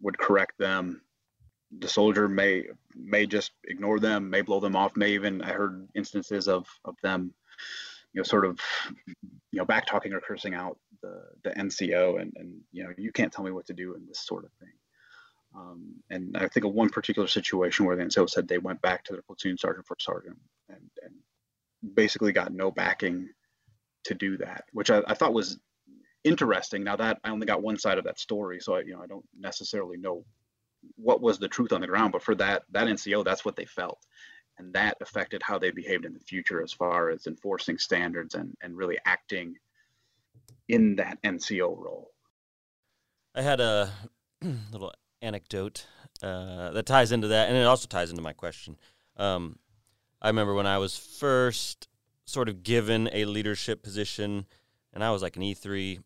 would 0.02 0.18
correct 0.18 0.58
them. 0.58 1.02
The 1.80 1.88
soldier 1.88 2.28
may 2.28 2.66
may 2.96 3.26
just 3.26 3.52
ignore 3.66 4.00
them, 4.00 4.30
may 4.30 4.42
blow 4.42 4.60
them 4.60 4.76
off, 4.76 4.96
may 4.96 5.12
even 5.12 5.42
I 5.42 5.52
heard 5.52 5.88
instances 5.96 6.48
of 6.48 6.68
of 6.86 6.96
them, 7.04 7.34
you 8.14 8.20
know, 8.20 8.24
sort 8.24 8.46
of 8.46 8.60
you 9.52 9.60
know 9.60 9.66
back 9.66 9.86
talking 9.86 10.14
or 10.14 10.22
cursing 10.22 10.54
out 10.54 10.78
the 11.02 11.24
the 11.44 11.50
NCO 11.52 12.22
and 12.22 12.34
and 12.38 12.62
you 12.72 12.84
know 12.84 12.92
you 12.98 13.12
can't 13.12 13.34
tell 13.34 13.44
me 13.44 13.52
what 13.52 13.66
to 13.68 13.74
do 13.74 13.96
and 13.96 14.08
this 14.08 14.26
sort 14.26 14.46
of 14.46 14.52
thing. 14.60 14.74
Um, 15.56 15.96
and 16.10 16.38
I 16.38 16.48
think 16.48 16.66
of 16.66 16.74
one 16.74 16.90
particular 16.90 17.28
situation 17.28 17.86
where 17.86 17.96
the 17.96 18.04
NCO 18.04 18.30
said 18.30 18.48
they 18.48 18.58
went 18.60 18.82
back 18.82 19.04
to 19.06 19.14
their 19.14 19.24
platoon 19.24 19.58
sergeant 19.58 19.88
for 19.88 19.96
sergeant 20.00 20.38
and, 20.70 20.90
and 21.02 21.96
basically 21.96 22.32
got 22.32 22.54
no 22.54 22.70
backing 22.70 23.30
to 24.08 24.14
do 24.14 24.38
that, 24.38 24.66
which 24.74 24.90
I, 24.90 25.02
I 25.08 25.14
thought 25.14 25.34
was 25.34 25.58
interesting. 26.24 26.84
Now 26.84 26.96
that 26.96 27.20
I 27.24 27.30
only 27.30 27.46
got 27.46 27.62
one 27.62 27.78
side 27.78 27.98
of 27.98 28.04
that 28.06 28.20
story, 28.20 28.60
so 28.60 28.76
I, 28.76 28.82
you 28.82 28.94
know 28.94 29.02
I 29.02 29.08
don't 29.08 29.26
necessarily 29.38 29.98
know 29.98 30.26
what 30.96 31.22
was 31.22 31.40
the 31.40 31.48
truth 31.48 31.74
on 31.74 31.82
the 31.82 31.88
ground. 31.88 32.12
But 32.12 32.24
for 32.24 32.36
that 32.36 32.64
that 32.72 32.88
NCO, 32.88 33.24
that's 33.24 33.46
what 33.46 33.56
they 33.56 33.66
felt, 33.66 34.00
and 34.58 34.74
that 34.74 34.98
affected 35.02 35.42
how 35.44 35.60
they 35.60 35.72
behaved 35.72 36.06
in 36.06 36.14
the 36.14 36.20
future 36.20 36.62
as 36.64 36.74
far 36.74 37.10
as 37.10 37.28
enforcing 37.28 37.78
standards 37.78 38.36
and 38.36 38.56
and 38.62 38.76
really 38.76 38.98
acting 39.06 39.56
in 40.68 40.96
that 40.98 41.22
NCO 41.24 41.78
role. 41.78 42.12
I 43.36 43.42
had 43.42 43.60
a 43.60 43.92
little 44.72 44.94
anecdote 45.22 45.86
uh, 46.22 46.72
that 46.72 46.86
ties 46.86 47.12
into 47.12 47.28
that, 47.28 47.50
and 47.50 47.58
it 47.58 47.66
also 47.66 47.88
ties 47.88 48.10
into 48.10 48.22
my 48.22 48.34
question. 48.34 48.78
Um, 49.18 49.60
I 50.22 50.28
remember 50.28 50.54
when 50.54 50.68
I 50.68 50.78
was 50.78 50.98
first 50.98 51.88
sort 52.28 52.48
of 52.48 52.62
given 52.62 53.10
a 53.12 53.26
leadership 53.26 53.82
position 53.82 54.46
and 54.94 55.04
I 55.04 55.12
was 55.12 55.22
like 55.22 55.36
an 55.36 55.44
E3, 55.44 56.00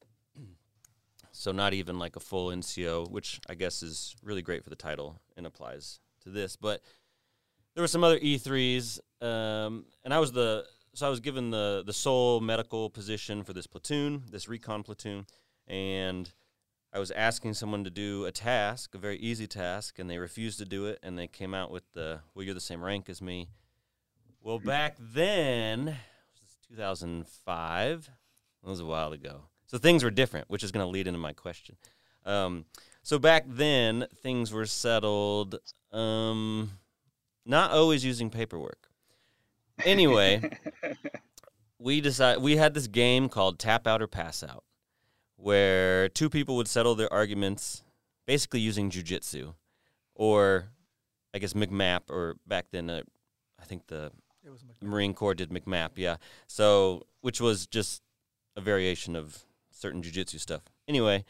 so 1.31 1.53
not 1.53 1.73
even 1.73 1.97
like 1.97 2.17
a 2.17 2.19
full 2.19 2.49
NCO, 2.49 3.09
which 3.09 3.39
I 3.49 3.55
guess 3.55 3.81
is 3.83 4.15
really 4.21 4.41
great 4.41 4.65
for 4.65 4.69
the 4.69 4.75
title 4.75 5.21
and 5.37 5.45
applies 5.45 5.99
to 6.23 6.29
this. 6.29 6.55
But 6.55 6.81
there 7.73 7.81
were 7.81 7.87
some 7.87 8.03
other 8.03 8.19
E3s, 8.19 8.99
um, 9.21 9.85
and 10.03 10.13
I 10.13 10.19
was 10.19 10.31
the 10.33 10.65
so 10.93 11.07
I 11.07 11.09
was 11.09 11.21
given 11.21 11.51
the 11.51 11.83
the 11.85 11.93
sole 11.93 12.41
medical 12.41 12.89
position 12.89 13.43
for 13.43 13.53
this 13.53 13.65
platoon, 13.65 14.23
this 14.29 14.49
recon 14.49 14.83
platoon, 14.83 15.25
and 15.67 16.29
I 16.91 16.99
was 16.99 17.11
asking 17.11 17.53
someone 17.53 17.85
to 17.85 17.89
do 17.89 18.25
a 18.25 18.31
task, 18.33 18.93
a 18.93 18.97
very 18.97 19.17
easy 19.19 19.47
task, 19.47 19.99
and 19.99 20.09
they 20.09 20.17
refused 20.17 20.59
to 20.59 20.65
do 20.65 20.85
it, 20.87 20.99
and 21.01 21.17
they 21.17 21.27
came 21.27 21.53
out 21.53 21.71
with 21.71 21.83
the 21.93 22.19
well, 22.35 22.43
you're 22.43 22.53
the 22.53 22.59
same 22.59 22.83
rank 22.83 23.09
as 23.09 23.21
me. 23.21 23.47
Well, 24.43 24.59
back 24.59 24.97
then, 24.99 25.95
2005. 26.71 28.09
That 28.63 28.69
was 28.69 28.79
a 28.79 28.85
while 28.85 29.11
ago. 29.11 29.43
So 29.67 29.77
things 29.77 30.03
were 30.03 30.11
different, 30.11 30.49
which 30.49 30.63
is 30.63 30.71
going 30.71 30.85
to 30.85 30.89
lead 30.89 31.07
into 31.07 31.19
my 31.19 31.33
question. 31.33 31.75
Um, 32.25 32.65
so 33.03 33.17
back 33.17 33.45
then, 33.47 34.05
things 34.21 34.51
were 34.51 34.65
settled, 34.65 35.59
um, 35.91 36.71
not 37.45 37.71
always 37.71 38.05
using 38.05 38.29
paperwork. 38.29 38.89
anyway, 39.85 40.41
we 41.79 42.01
decided 42.01 42.43
we 42.43 42.57
had 42.57 42.73
this 42.73 42.87
game 42.87 43.27
called 43.27 43.59
Tap 43.59 43.87
Out 43.87 44.01
or 44.01 44.07
Pass 44.07 44.43
Out, 44.43 44.63
where 45.37 46.09
two 46.09 46.29
people 46.29 46.55
would 46.57 46.67
settle 46.67 46.93
their 46.93 47.11
arguments 47.11 47.83
basically 48.27 48.59
using 48.59 48.91
jujitsu, 48.91 49.55
or 50.13 50.67
I 51.33 51.39
guess 51.39 51.53
MCMAP, 51.53 52.01
or 52.09 52.35
back 52.45 52.67
then, 52.71 52.89
uh, 52.89 53.01
I 53.59 53.65
think 53.65 53.87
the 53.87 54.11
It 54.43 54.49
was 54.49 54.63
McDonald's. 54.63 54.91
Marine 54.91 55.13
Corps 55.13 55.35
did 55.35 55.49
MCMAP, 55.49 55.91
yeah. 55.95 56.17
So, 56.47 57.05
which 57.21 57.39
was 57.39 57.67
just 57.67 58.01
a 58.55 58.61
variation 58.61 59.15
of 59.15 59.43
certain 59.71 60.01
jujitsu 60.01 60.39
stuff. 60.39 60.63
Anyway, 60.87 61.25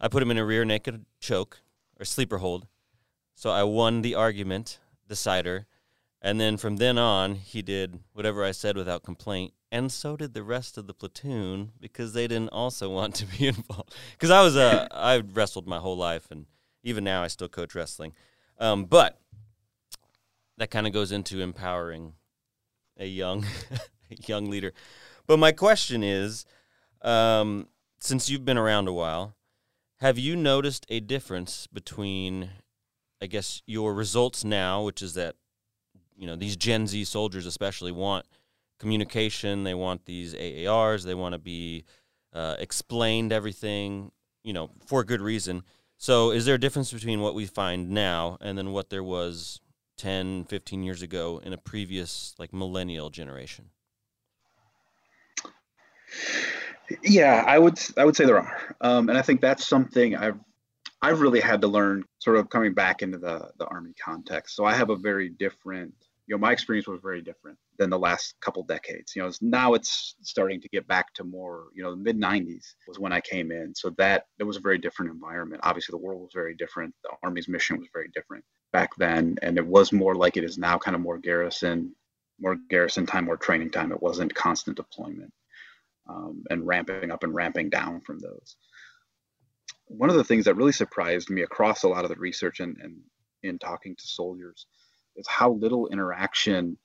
I 0.00 0.08
put 0.08 0.22
him 0.22 0.30
in 0.30 0.38
a 0.38 0.44
rear 0.44 0.64
naked 0.64 1.04
choke 1.20 1.60
or 1.98 2.04
sleeper 2.04 2.38
hold. 2.38 2.66
So 3.34 3.50
I 3.50 3.62
won 3.62 4.02
the 4.02 4.14
argument, 4.14 4.78
decider, 5.08 5.66
and 6.22 6.40
then 6.40 6.56
from 6.56 6.76
then 6.76 6.98
on, 6.98 7.34
he 7.36 7.62
did 7.62 8.00
whatever 8.12 8.44
I 8.44 8.52
said 8.52 8.76
without 8.76 9.02
complaint, 9.02 9.52
and 9.70 9.92
so 9.92 10.16
did 10.16 10.34
the 10.34 10.42
rest 10.42 10.78
of 10.78 10.86
the 10.86 10.94
platoon 10.94 11.72
because 11.78 12.12
they 12.12 12.26
didn't 12.26 12.48
also 12.48 12.90
want 12.94 13.14
to 13.16 13.26
be 13.26 13.46
involved. 13.46 13.94
Because 14.12 14.30
I 14.30 14.42
was 14.42 14.56
uh, 14.56 14.88
I 14.90 15.18
wrestled 15.18 15.66
my 15.66 15.78
whole 15.78 15.96
life, 15.96 16.28
and 16.30 16.46
even 16.82 17.04
now 17.04 17.22
I 17.22 17.28
still 17.28 17.48
coach 17.48 17.74
wrestling. 17.74 18.12
Um, 18.58 18.84
but 18.84 19.20
that 20.58 20.70
kind 20.70 20.86
of 20.86 20.92
goes 20.92 21.12
into 21.12 21.40
empowering 21.40 22.14
a 22.98 23.06
young 23.06 23.44
young 24.26 24.50
leader. 24.50 24.72
But 25.26 25.38
my 25.38 25.52
question 25.52 26.02
is, 26.02 26.46
um, 27.02 27.68
since 27.98 28.30
you've 28.30 28.44
been 28.44 28.58
around 28.58 28.88
a 28.88 28.92
while, 28.92 29.34
have 30.00 30.18
you 30.18 30.36
noticed 30.36 30.86
a 30.88 31.00
difference 31.00 31.66
between, 31.66 32.50
I 33.20 33.26
guess, 33.26 33.62
your 33.66 33.94
results 33.94 34.44
now, 34.44 34.82
which 34.82 35.02
is 35.02 35.14
that, 35.14 35.36
you 36.16 36.26
know, 36.26 36.36
these 36.36 36.56
Gen 36.56 36.86
Z 36.86 37.04
soldiers 37.04 37.46
especially 37.46 37.92
want 37.92 38.26
communication, 38.78 39.64
they 39.64 39.74
want 39.74 40.04
these 40.04 40.34
AARs, 40.34 41.04
they 41.04 41.14
want 41.14 41.32
to 41.32 41.38
be 41.38 41.84
uh, 42.32 42.56
explained 42.58 43.32
everything, 43.32 44.12
you 44.44 44.52
know, 44.52 44.70
for 44.86 45.02
good 45.02 45.20
reason. 45.20 45.62
So, 45.98 46.30
is 46.30 46.44
there 46.44 46.56
a 46.56 46.60
difference 46.60 46.92
between 46.92 47.22
what 47.22 47.34
we 47.34 47.46
find 47.46 47.90
now 47.90 48.36
and 48.42 48.58
then 48.58 48.72
what 48.72 48.90
there 48.90 49.02
was 49.02 49.60
10, 49.96 50.44
15 50.44 50.82
years 50.82 51.02
ago 51.02 51.40
in 51.44 51.52
a 51.52 51.58
previous 51.58 52.34
like 52.38 52.52
millennial 52.52 53.10
generation? 53.10 53.70
Yeah, 57.02 57.42
I 57.46 57.58
would 57.58 57.78
I 57.96 58.04
would 58.04 58.16
say 58.16 58.26
there 58.26 58.38
are, 58.38 58.76
um, 58.80 59.08
and 59.08 59.18
I 59.18 59.22
think 59.22 59.40
that's 59.40 59.66
something 59.66 60.14
I've 60.14 60.38
I've 61.02 61.20
really 61.20 61.40
had 61.40 61.60
to 61.62 61.68
learn, 61.68 62.04
sort 62.18 62.36
of 62.36 62.48
coming 62.48 62.74
back 62.74 63.02
into 63.02 63.18
the 63.18 63.50
the 63.58 63.66
army 63.66 63.92
context. 64.02 64.54
So 64.54 64.64
I 64.64 64.74
have 64.74 64.90
a 64.90 64.96
very 64.96 65.28
different, 65.28 65.94
you 66.26 66.34
know, 66.34 66.38
my 66.38 66.52
experience 66.52 66.86
was 66.86 67.00
very 67.02 67.22
different 67.22 67.58
than 67.78 67.90
the 67.90 67.98
last 67.98 68.34
couple 68.40 68.62
decades. 68.62 69.16
You 69.16 69.22
know, 69.22 69.30
now 69.40 69.74
it's 69.74 70.14
starting 70.22 70.60
to 70.60 70.68
get 70.68 70.86
back 70.86 71.12
to 71.14 71.24
more, 71.24 71.66
you 71.74 71.82
know, 71.82 71.90
the 71.90 71.96
mid 71.96 72.18
'90s 72.20 72.74
was 72.86 73.00
when 73.00 73.12
I 73.12 73.20
came 73.20 73.50
in, 73.50 73.74
so 73.74 73.90
that 73.98 74.26
it 74.38 74.44
was 74.44 74.56
a 74.56 74.60
very 74.60 74.78
different 74.78 75.10
environment. 75.10 75.62
Obviously, 75.64 75.92
the 75.92 76.04
world 76.04 76.20
was 76.20 76.32
very 76.32 76.54
different. 76.54 76.94
The 77.02 77.10
army's 77.24 77.48
mission 77.48 77.78
was 77.78 77.88
very 77.92 78.10
different 78.14 78.44
back 78.76 78.94
then, 78.96 79.38
and 79.40 79.56
it 79.56 79.66
was 79.66 79.90
more 79.90 80.14
like 80.14 80.36
it 80.36 80.44
is 80.44 80.58
now, 80.58 80.76
kind 80.76 80.94
of 80.94 81.00
more 81.00 81.16
garrison, 81.16 81.94
more 82.38 82.58
garrison 82.68 83.06
time, 83.06 83.24
more 83.24 83.38
training 83.38 83.70
time. 83.70 83.90
It 83.90 84.02
wasn't 84.02 84.34
constant 84.34 84.76
deployment 84.76 85.32
um, 86.06 86.44
and 86.50 86.66
ramping 86.66 87.10
up 87.10 87.24
and 87.24 87.34
ramping 87.34 87.70
down 87.70 88.02
from 88.02 88.18
those. 88.18 88.56
One 89.86 90.10
of 90.10 90.16
the 90.16 90.24
things 90.24 90.44
that 90.44 90.56
really 90.56 90.72
surprised 90.72 91.30
me 91.30 91.40
across 91.40 91.84
a 91.84 91.88
lot 91.88 92.04
of 92.04 92.10
the 92.10 92.16
research 92.16 92.60
and, 92.60 92.76
and 92.82 93.00
in 93.42 93.58
talking 93.58 93.96
to 93.96 94.06
soldiers 94.06 94.66
is 95.16 95.26
how 95.26 95.52
little 95.52 95.88
interaction 95.88 96.76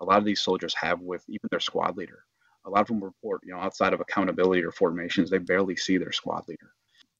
a 0.00 0.04
lot 0.06 0.16
of 0.16 0.24
these 0.24 0.40
soldiers 0.40 0.72
have 0.72 1.02
with 1.02 1.22
even 1.28 1.48
their 1.50 1.60
squad 1.60 1.94
leader. 1.98 2.24
A 2.64 2.70
lot 2.70 2.80
of 2.80 2.86
them 2.86 3.04
report, 3.04 3.42
you 3.44 3.52
know, 3.52 3.60
outside 3.60 3.92
of 3.92 4.00
accountability 4.00 4.64
or 4.64 4.72
formations, 4.72 5.28
they 5.28 5.36
barely 5.36 5.76
see 5.76 5.98
their 5.98 6.12
squad 6.12 6.48
leader. 6.48 6.72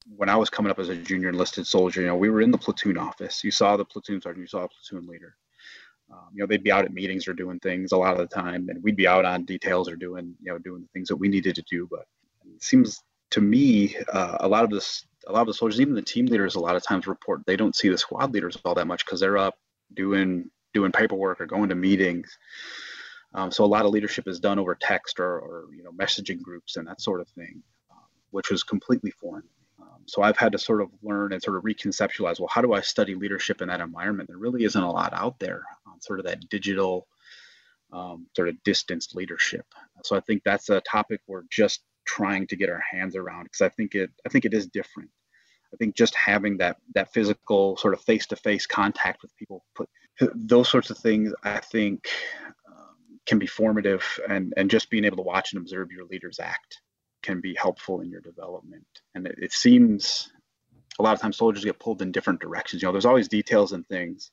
When 0.06 0.28
I 0.28 0.36
was 0.36 0.50
coming 0.50 0.70
up 0.70 0.78
as 0.78 0.90
a 0.90 0.96
junior 0.96 1.30
enlisted 1.30 1.66
soldier, 1.66 2.02
you 2.02 2.06
know, 2.06 2.16
we 2.16 2.28
were 2.28 2.42
in 2.42 2.50
the 2.50 2.58
platoon 2.58 2.98
office. 2.98 3.42
You 3.42 3.50
saw 3.50 3.76
the 3.76 3.84
platoon 3.84 4.20
sergeant, 4.20 4.42
you 4.42 4.46
saw 4.46 4.64
a 4.64 4.68
platoon 4.68 5.08
leader. 5.08 5.36
Um, 6.12 6.28
you 6.34 6.40
know, 6.40 6.46
they'd 6.46 6.62
be 6.62 6.72
out 6.72 6.84
at 6.84 6.92
meetings 6.92 7.26
or 7.26 7.32
doing 7.32 7.58
things 7.60 7.92
a 7.92 7.96
lot 7.96 8.12
of 8.12 8.18
the 8.18 8.34
time, 8.34 8.68
and 8.68 8.82
we'd 8.82 8.96
be 8.96 9.08
out 9.08 9.24
on 9.24 9.44
details 9.44 9.88
or 9.88 9.96
doing, 9.96 10.34
you 10.42 10.52
know, 10.52 10.58
doing 10.58 10.82
the 10.82 10.88
things 10.92 11.08
that 11.08 11.16
we 11.16 11.28
needed 11.28 11.54
to 11.54 11.62
do. 11.62 11.88
But 11.90 12.06
it 12.54 12.62
seems 12.62 13.02
to 13.30 13.40
me, 13.40 13.96
uh, 14.12 14.36
a 14.40 14.48
lot 14.48 14.64
of 14.64 14.70
this, 14.70 15.06
a 15.26 15.32
lot 15.32 15.40
of 15.40 15.46
the 15.46 15.54
soldiers, 15.54 15.80
even 15.80 15.94
the 15.94 16.02
team 16.02 16.26
leaders, 16.26 16.54
a 16.54 16.60
lot 16.60 16.76
of 16.76 16.82
times 16.82 17.06
report 17.06 17.40
they 17.46 17.56
don't 17.56 17.74
see 17.74 17.88
the 17.88 17.98
squad 17.98 18.32
leaders 18.32 18.58
all 18.64 18.74
that 18.74 18.86
much 18.86 19.04
because 19.04 19.20
they're 19.20 19.38
up 19.38 19.56
doing 19.94 20.50
doing 20.74 20.92
paperwork 20.92 21.40
or 21.40 21.46
going 21.46 21.70
to 21.70 21.74
meetings. 21.74 22.36
Um, 23.32 23.50
so 23.50 23.64
a 23.64 23.66
lot 23.66 23.84
of 23.84 23.90
leadership 23.90 24.28
is 24.28 24.38
done 24.38 24.58
over 24.58 24.76
text 24.80 25.18
or, 25.18 25.38
or 25.38 25.64
you 25.74 25.82
know 25.82 25.90
messaging 25.90 26.40
groups 26.40 26.76
and 26.76 26.86
that 26.86 27.00
sort 27.00 27.20
of 27.20 27.28
thing, 27.28 27.62
um, 27.90 28.04
which 28.30 28.50
was 28.50 28.62
completely 28.62 29.10
foreign. 29.10 29.44
So 30.06 30.22
I've 30.22 30.36
had 30.36 30.52
to 30.52 30.58
sort 30.58 30.82
of 30.82 30.88
learn 31.02 31.32
and 31.32 31.42
sort 31.42 31.56
of 31.56 31.64
reconceptualize. 31.64 32.38
Well, 32.38 32.48
how 32.50 32.62
do 32.62 32.72
I 32.72 32.80
study 32.80 33.14
leadership 33.14 33.62
in 33.62 33.68
that 33.68 33.80
environment? 33.80 34.28
There 34.28 34.38
really 34.38 34.64
isn't 34.64 34.82
a 34.82 34.90
lot 34.90 35.12
out 35.12 35.38
there 35.38 35.62
on 35.86 36.00
sort 36.00 36.20
of 36.20 36.26
that 36.26 36.48
digital, 36.48 37.06
um, 37.92 38.26
sort 38.34 38.48
of 38.48 38.62
distanced 38.64 39.14
leadership. 39.14 39.66
So 40.02 40.16
I 40.16 40.20
think 40.20 40.42
that's 40.44 40.68
a 40.68 40.80
topic 40.80 41.20
we're 41.26 41.44
just 41.50 41.82
trying 42.04 42.46
to 42.48 42.56
get 42.56 42.68
our 42.68 42.82
hands 42.90 43.16
around 43.16 43.44
because 43.44 43.62
I 43.62 43.68
think 43.70 43.94
it 43.94 44.10
I 44.26 44.28
think 44.28 44.44
it 44.44 44.54
is 44.54 44.66
different. 44.66 45.10
I 45.72 45.76
think 45.76 45.96
just 45.96 46.14
having 46.14 46.58
that 46.58 46.76
that 46.94 47.12
physical 47.12 47.76
sort 47.76 47.94
of 47.94 48.00
face-to-face 48.02 48.66
contact 48.66 49.22
with 49.22 49.36
people, 49.36 49.64
put 49.74 49.88
those 50.34 50.68
sorts 50.68 50.90
of 50.90 50.98
things, 50.98 51.32
I 51.42 51.58
think 51.58 52.08
um, 52.68 53.18
can 53.26 53.38
be 53.38 53.46
formative, 53.46 54.04
and 54.28 54.54
and 54.56 54.70
just 54.70 54.90
being 54.90 55.04
able 55.04 55.16
to 55.16 55.22
watch 55.22 55.52
and 55.52 55.60
observe 55.60 55.90
your 55.90 56.04
leaders 56.04 56.38
act 56.40 56.80
can 57.24 57.40
be 57.40 57.56
helpful 57.60 58.00
in 58.02 58.10
your 58.10 58.20
development. 58.20 58.86
And 59.14 59.26
it, 59.26 59.36
it 59.38 59.52
seems 59.52 60.30
a 60.98 61.02
lot 61.02 61.14
of 61.14 61.20
times 61.20 61.36
soldiers 61.36 61.64
get 61.64 61.80
pulled 61.80 62.02
in 62.02 62.12
different 62.12 62.40
directions. 62.40 62.82
You 62.82 62.88
know, 62.88 62.92
there's 62.92 63.06
always 63.06 63.28
details 63.28 63.72
and 63.72 63.86
things. 63.88 64.30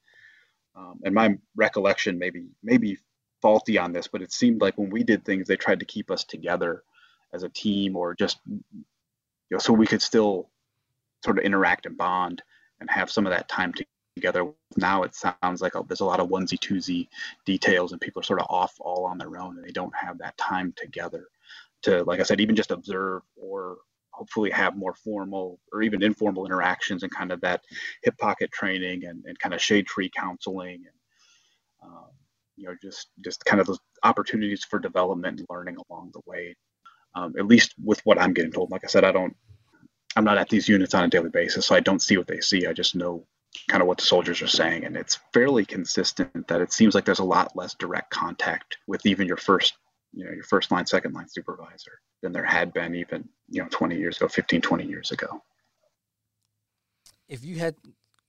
Um, 0.76 1.00
and 1.04 1.16
my 1.16 1.38
recollection 1.56 2.20
maybe 2.20 2.46
maybe 2.64 2.98
faulty 3.42 3.78
on 3.78 3.92
this, 3.92 4.08
but 4.08 4.22
it 4.22 4.32
seemed 4.32 4.62
like 4.62 4.78
when 4.78 4.90
we 4.90 5.04
did 5.04 5.26
things, 5.26 5.48
they 5.48 5.58
tried 5.58 5.80
to 5.80 5.86
keep 5.86 6.12
us 6.12 6.24
together 6.24 6.84
as 7.34 7.44
a 7.44 7.50
team, 7.50 7.96
or 7.96 8.14
just 8.14 8.38
you 8.48 8.62
know, 9.50 9.58
so 9.58 9.74
we 9.74 9.88
could 9.88 10.02
still 10.02 10.50
sort 11.24 11.40
of 11.40 11.44
interact 11.44 11.86
and 11.86 11.98
bond 11.98 12.42
and 12.80 12.90
have 12.90 13.10
some 13.10 13.26
of 13.26 13.32
that 13.32 13.48
time 13.50 13.74
together. 14.16 14.46
Now 14.78 15.04
it 15.04 15.16
sounds 15.16 15.62
like 15.62 15.76
a, 15.76 15.84
there's 15.88 16.02
a 16.02 16.06
lot 16.06 16.20
of 16.20 16.30
onesie 16.30 16.60
twosie 16.60 17.08
details, 17.46 17.92
and 17.92 18.00
people 18.00 18.22
are 18.22 18.24
sort 18.24 18.42
of 18.42 18.48
off 18.50 18.76
all 18.80 19.06
on 19.06 19.18
their 19.18 19.38
own, 19.38 19.58
and 19.58 19.66
they 19.66 19.72
don't 19.72 19.96
have 19.96 20.20
that 20.20 20.38
time 20.38 20.74
together 20.78 21.26
to, 21.84 22.04
like 22.04 22.20
I 22.20 22.24
said, 22.24 22.42
even 22.42 22.56
just 22.56 22.72
observe 22.72 23.24
or 23.36 23.78
hopefully 24.12 24.52
have 24.52 24.78
more 24.78 24.94
formal 24.94 25.60
or 25.72 25.82
even 25.82 26.04
informal 26.04 26.46
interactions 26.46 27.04
and 27.04 27.12
kind 27.12 27.32
of 27.32 27.42
that 27.42 27.62
hip 28.04 28.18
pocket 28.18 28.52
training 28.52 29.06
and, 29.06 29.24
and 29.26 29.40
kind 29.40 29.54
of 29.54 29.62
shade 29.62 29.88
tree 29.88 30.12
counseling 30.16 30.84
and 30.86 31.90
um, 31.90 32.10
you 32.56 32.68
know 32.68 32.76
just 32.82 33.08
just 33.22 33.44
kind 33.46 33.60
of 33.60 33.68
those 33.68 33.80
opportunities 34.04 34.64
for 34.64 34.80
development 34.80 35.40
and 35.40 35.48
learning 35.50 35.78
along 35.90 36.12
the 36.14 36.22
way 36.26 36.56
um, 37.16 37.34
at 37.38 37.48
least 37.48 37.74
with 37.84 38.00
what 38.06 38.22
i'm 38.22 38.34
getting 38.34 38.52
told. 38.52 38.70
Like 38.70 38.84
i 38.84 38.88
said 38.88 39.04
i 39.04 39.12
don't 39.12 39.36
i'm 40.16 40.24
not 40.24 40.38
at 40.38 40.50
these 40.50 40.68
units 40.68 40.94
on 40.94 41.04
a 41.04 41.08
daily 41.08 41.30
basis 41.30 41.66
so 41.66 41.76
i 41.76 41.80
don't 41.80 42.02
see 42.02 42.18
what 42.18 42.28
they 42.28 42.42
see. 42.42 42.68
I 42.68 42.74
just 42.74 42.96
know 42.96 43.26
kind 43.68 43.82
of 43.82 43.88
what 43.88 43.98
the 43.98 44.06
soldiers 44.06 44.42
are 44.42 44.48
saying 44.48 44.86
and 44.86 44.96
it's 44.96 45.20
fairly 45.34 45.66
consistent 45.66 46.48
that 46.48 46.62
it 46.62 46.72
seems 46.72 46.96
like 46.96 47.06
there's 47.06 47.20
a 47.20 47.24
lot 47.24 47.56
less 47.56 47.74
direct 47.76 48.10
contact 48.10 48.78
with 48.88 49.06
even 49.06 49.28
your 49.28 49.38
first 49.38 49.74
you 50.14 50.26
know 50.26 50.32
your 50.32 50.44
first 50.44 50.72
line 50.72 50.86
second 50.86 51.14
line 51.14 51.28
supervisor 51.28 52.00
than 52.22 52.32
there 52.32 52.46
had 52.46 52.74
been 52.74 52.96
even 52.96 53.28
you 53.50 53.62
know 53.62 53.68
20 53.70 53.98
years 53.98 54.18
ago 54.18 54.28
15 54.28 54.62
20 54.62 54.86
years 54.86 55.12
ago 55.12 55.42
If 57.28 57.46
you 57.46 57.60
had 57.60 57.76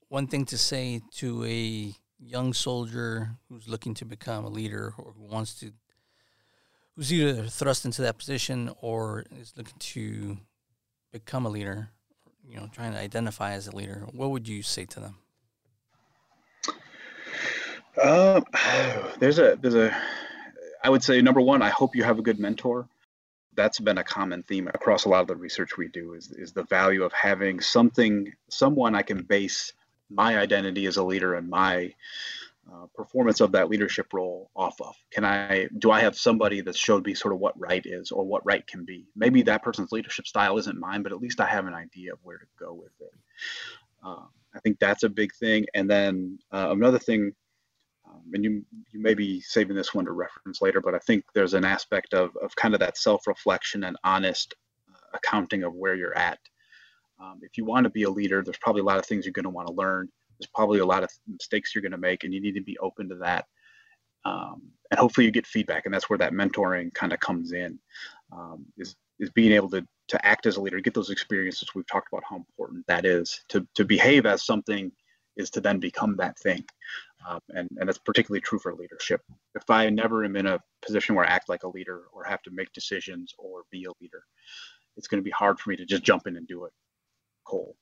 one 0.08 0.26
thing 0.26 0.44
to 0.46 0.58
say 0.58 1.00
to 1.12 1.44
a 1.44 1.94
young 2.18 2.52
soldier 2.52 3.30
who's 3.48 3.68
looking 3.68 3.94
to 3.94 4.04
become 4.04 4.44
a 4.44 4.48
leader 4.48 4.94
or 4.98 5.12
who 5.16 5.24
wants 5.24 5.54
to, 5.60 5.72
who's 6.94 7.12
either 7.12 7.46
thrust 7.46 7.84
into 7.84 8.02
that 8.02 8.18
position 8.18 8.70
or 8.80 9.24
is 9.40 9.54
looking 9.56 9.78
to 9.78 10.38
become 11.12 11.46
a 11.46 11.48
leader, 11.48 11.88
you 12.46 12.56
know, 12.56 12.68
trying 12.72 12.92
to 12.92 12.98
identify 12.98 13.52
as 13.52 13.66
a 13.66 13.74
leader, 13.74 14.06
what 14.12 14.30
would 14.30 14.46
you 14.46 14.62
say 14.62 14.84
to 14.84 15.00
them? 15.00 15.16
um, 18.02 18.44
there's 19.18 19.38
a 19.38 19.58
there's 19.60 19.74
a 19.74 19.96
i 20.82 20.90
would 20.90 21.02
say 21.02 21.20
number 21.20 21.40
one 21.40 21.62
i 21.62 21.70
hope 21.70 21.96
you 21.96 22.04
have 22.04 22.18
a 22.18 22.22
good 22.22 22.38
mentor. 22.38 22.88
That's 23.54 23.78
been 23.78 23.98
a 23.98 24.04
common 24.04 24.42
theme 24.44 24.66
across 24.68 25.04
a 25.04 25.10
lot 25.10 25.20
of 25.20 25.26
the 25.26 25.36
research 25.36 25.76
we 25.76 25.88
do 25.88 26.14
is, 26.14 26.30
is 26.32 26.52
the 26.52 26.64
value 26.64 27.04
of 27.04 27.12
having 27.12 27.60
something 27.60 28.32
someone 28.48 28.94
i 28.94 29.02
can 29.02 29.22
base 29.22 29.72
my 30.10 30.38
identity 30.38 30.86
as 30.86 30.96
a 30.96 31.04
leader 31.04 31.34
and 31.34 31.48
my 31.48 31.92
uh, 32.72 32.86
performance 32.94 33.40
of 33.40 33.52
that 33.52 33.68
leadership 33.68 34.12
role 34.12 34.48
off 34.54 34.80
of. 34.80 34.94
Can 35.10 35.24
i 35.24 35.68
do 35.78 35.90
i 35.90 36.00
have 36.00 36.16
somebody 36.16 36.60
that 36.60 36.76
showed 36.76 37.04
me 37.04 37.14
sort 37.14 37.34
of 37.34 37.40
what 37.40 37.58
right 37.58 37.84
is 37.84 38.12
or 38.12 38.24
what 38.24 38.46
right 38.46 38.64
can 38.66 38.84
be? 38.84 39.06
Maybe 39.16 39.42
that 39.42 39.62
person's 39.62 39.92
leadership 39.92 40.26
style 40.26 40.58
isn't 40.58 40.78
mine 40.78 41.02
but 41.02 41.12
at 41.12 41.20
least 41.20 41.40
i 41.40 41.46
have 41.46 41.66
an 41.66 41.74
idea 41.74 42.12
of 42.12 42.20
where 42.22 42.38
to 42.38 42.46
go 42.58 42.72
with 42.72 42.92
it. 43.00 43.12
Uh, 44.04 44.26
i 44.54 44.60
think 44.60 44.78
that's 44.78 45.02
a 45.02 45.08
big 45.08 45.34
thing. 45.34 45.66
And 45.74 45.90
then 45.90 46.38
uh, 46.52 46.68
another 46.70 46.98
thing 46.98 47.32
Um, 48.12 48.22
and 48.32 48.44
you 48.44 48.64
you 48.90 49.00
may 49.00 49.14
be 49.14 49.40
saving 49.40 49.76
this 49.76 49.94
one 49.94 50.04
to 50.04 50.12
reference 50.12 50.60
later, 50.60 50.80
but 50.80 50.94
I 50.94 50.98
think 50.98 51.24
there's 51.34 51.54
an 51.54 51.64
aspect 51.64 52.14
of 52.14 52.36
of 52.42 52.54
kind 52.56 52.74
of 52.74 52.80
that 52.80 52.98
self-reflection 52.98 53.84
and 53.84 53.96
honest 54.04 54.54
uh, 54.90 55.16
accounting 55.16 55.62
of 55.62 55.74
where 55.74 55.94
you're 55.94 56.16
at. 56.16 56.38
Um, 57.20 57.40
if 57.42 57.56
you 57.56 57.64
want 57.64 57.84
to 57.84 57.90
be 57.90 58.02
a 58.02 58.10
leader, 58.10 58.42
there's 58.42 58.58
probably 58.58 58.82
a 58.82 58.84
lot 58.84 58.98
of 58.98 59.06
things 59.06 59.24
you're 59.24 59.32
going 59.32 59.44
to 59.44 59.50
want 59.50 59.68
to 59.68 59.74
learn. 59.74 60.08
There's 60.38 60.50
probably 60.54 60.80
a 60.80 60.86
lot 60.86 61.04
of 61.04 61.10
mistakes 61.28 61.74
you're 61.74 61.82
going 61.82 61.92
to 61.92 61.98
make, 61.98 62.24
and 62.24 62.34
you 62.34 62.40
need 62.40 62.54
to 62.54 62.62
be 62.62 62.78
open 62.78 63.08
to 63.10 63.16
that. 63.16 63.46
Um, 64.24 64.62
and 64.90 64.98
hopefully, 64.98 65.26
you 65.26 65.32
get 65.32 65.46
feedback, 65.46 65.84
and 65.84 65.94
that's 65.94 66.10
where 66.10 66.18
that 66.18 66.32
mentoring 66.32 66.92
kind 66.94 67.12
of 67.12 67.20
comes 67.20 67.52
in. 67.52 67.78
Um, 68.32 68.66
is 68.76 68.96
is 69.18 69.30
being 69.30 69.52
able 69.52 69.70
to 69.70 69.86
to 70.08 70.26
act 70.26 70.46
as 70.46 70.56
a 70.56 70.60
leader, 70.60 70.80
get 70.80 70.94
those 70.94 71.10
experiences. 71.10 71.68
We've 71.74 71.86
talked 71.86 72.08
about 72.12 72.24
how 72.28 72.36
important 72.36 72.86
that 72.88 73.04
is 73.04 73.40
to 73.48 73.66
to 73.74 73.84
behave 73.84 74.26
as 74.26 74.44
something 74.44 74.92
is 75.36 75.50
to 75.50 75.60
then 75.60 75.78
become 75.78 76.16
that 76.16 76.38
thing. 76.38 76.64
Um, 77.28 77.40
and, 77.50 77.68
and 77.78 77.88
that's 77.88 77.98
particularly 77.98 78.40
true 78.40 78.58
for 78.58 78.74
leadership. 78.74 79.20
If 79.54 79.68
I 79.70 79.88
never 79.90 80.24
am 80.24 80.36
in 80.36 80.46
a 80.46 80.60
position 80.84 81.14
where 81.14 81.24
I 81.24 81.30
act 81.30 81.48
like 81.48 81.62
a 81.62 81.68
leader 81.68 82.02
or 82.12 82.24
have 82.24 82.42
to 82.42 82.50
make 82.50 82.72
decisions 82.72 83.32
or 83.38 83.62
be 83.70 83.84
a 83.84 83.92
leader, 84.00 84.24
it's 84.96 85.08
going 85.08 85.20
to 85.20 85.24
be 85.24 85.30
hard 85.30 85.58
for 85.58 85.70
me 85.70 85.76
to 85.76 85.86
just 85.86 86.02
jump 86.02 86.26
in 86.26 86.36
and 86.36 86.46
do 86.46 86.64
it 86.64 86.72
cold. 87.44 87.76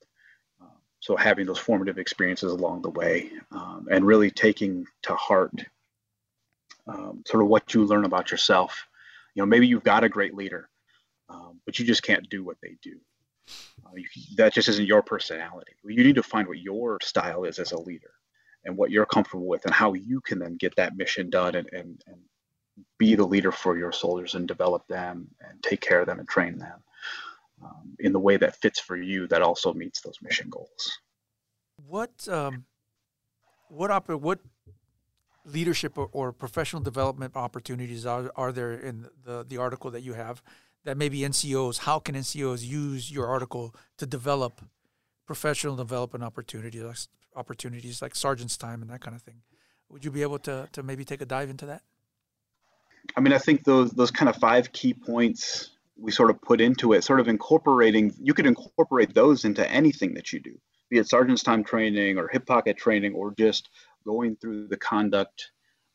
Um, 0.61 0.69
so 1.01 1.17
having 1.17 1.47
those 1.47 1.59
formative 1.59 1.99
experiences 1.99 2.53
along 2.53 2.83
the 2.83 2.91
way 2.91 3.31
um, 3.53 3.89
and 3.91 4.07
really 4.07 4.31
taking 4.31 4.87
to 5.03 5.15
heart 5.15 5.65
um, 6.87 7.23
sort 7.27 7.43
of 7.43 7.49
what 7.49 7.73
you 7.75 7.85
learn 7.85 8.05
about 8.05 8.31
yourself. 8.31 8.87
You 9.35 9.43
know, 9.43 9.47
maybe 9.47 9.67
you've 9.67 9.85
got 9.85 10.05
a 10.05 10.09
great 10.09 10.35
leader, 10.35 10.69
um, 11.29 11.61
but 11.65 11.79
you 11.79 11.85
just 11.85 12.03
can't 12.03 12.29
do 12.29 12.45
what 12.45 12.57
they 12.63 12.77
do. 12.83 12.99
Uh, 13.85 13.97
you, 13.97 14.07
that 14.37 14.53
just 14.53 14.69
isn't 14.69 14.87
your 14.87 15.03
personality. 15.03 15.73
You 15.85 16.05
need 16.05 16.17
to 16.17 16.23
find 16.23 16.47
what 16.47 16.59
your 16.59 16.99
style 17.03 17.45
is 17.45 17.59
as 17.59 17.73
a 17.73 17.81
leader 17.81 18.13
and 18.65 18.77
what 18.77 18.91
you're 18.91 19.07
comfortable 19.07 19.47
with 19.47 19.65
and 19.65 19.75
how 19.75 19.93
you 19.95 20.21
can 20.21 20.39
then 20.39 20.57
get 20.57 20.75
that 20.77 20.97
mission 20.97 21.31
done 21.31 21.55
and, 21.55 21.69
and, 21.73 22.03
and 22.07 22.19
be 22.99 23.15
the 23.15 23.25
leader 23.25 23.53
for 23.53 23.79
your 23.79 23.93
soldiers 23.93 24.35
and 24.35 24.47
develop 24.47 24.87
them 24.89 25.29
and 25.41 25.63
take 25.63 25.81
care 25.81 26.01
of 26.01 26.07
them 26.07 26.19
and 26.19 26.29
train 26.29 26.59
them 26.59 26.83
um, 27.63 27.97
in 27.99 28.13
the 28.13 28.19
way 28.19 28.37
that 28.37 28.57
fits 28.57 28.81
for 28.81 28.97
you 28.97 29.27
that 29.29 29.43
also 29.43 29.73
meets 29.73 30.01
those 30.01 30.17
mission 30.23 30.49
goals. 30.51 30.99
What 31.87 32.29
um, 32.29 32.65
what 33.69 33.91
op- 33.91 34.11
what 34.11 34.41
leadership 35.45 35.97
or, 35.97 36.09
or, 36.13 36.33
professional 36.33 36.83
development 36.83 37.35
opportunities 37.35 38.05
are, 38.05 38.31
are 38.37 38.53
there 38.53 38.73
in 38.73 39.09
the 39.25 39.45
the 39.49 39.57
article 39.57 39.91
that 39.91 40.03
you 40.03 40.13
have 40.13 40.43
that 40.85 40.97
maybe 40.97 41.21
NCOs 41.21 41.79
how 41.79 41.99
can 41.99 42.15
NCOs 42.15 42.63
use 42.63 43.11
your 43.11 43.27
article 43.27 43.75
to 43.97 44.07
develop 44.07 44.61
professional 45.27 45.77
development 45.77 46.25
opportunities 46.25 47.09
opportunities 47.37 48.03
like 48.03 48.15
sergeant's 48.15 48.57
time 48.57 48.83
and 48.83 48.91
that 48.91 49.01
kind 49.01 49.15
of 49.15 49.23
thing. 49.23 49.43
Would 49.91 50.05
you 50.05 50.11
be 50.11 50.23
able 50.23 50.39
to 50.41 50.69
to 50.73 50.83
maybe 50.83 51.05
take 51.05 51.21
a 51.21 51.27
dive 51.27 51.51
into 51.51 51.67
that? 51.67 51.83
I 53.17 53.21
mean, 53.21 53.33
I 53.33 53.39
think 53.39 53.65
those 53.65 53.91
those 53.93 54.11
kind 54.11 54.29
of 54.29 54.37
five 54.37 54.73
key 54.73 54.95
points 54.95 55.71
we 56.01 56.11
sort 56.11 56.31
of 56.31 56.41
put 56.41 56.61
into 56.61 56.93
it, 56.95 57.05
sort 57.05 57.21
of 57.21 57.29
incorporating. 57.29 58.15
You 58.21 58.35
could 58.35 58.47
incorporate 58.47 59.15
those 59.15 59.45
into 59.45 59.69
anything 59.71 60.15
that 60.15 60.33
you 60.33 60.41
do, 60.41 60.59
be 60.89 60.99
it 60.99 61.09
sergeant's 61.09 61.43
time 61.43 61.63
training 61.63 62.19
or 62.19 62.29
hip 62.29 62.47
pocket 62.47 62.77
training, 62.77 63.15
or 63.15 63.35
just 63.37 63.69
going 64.05 64.37
through 64.37 64.69
the 64.69 64.77
conduct, 64.77 65.51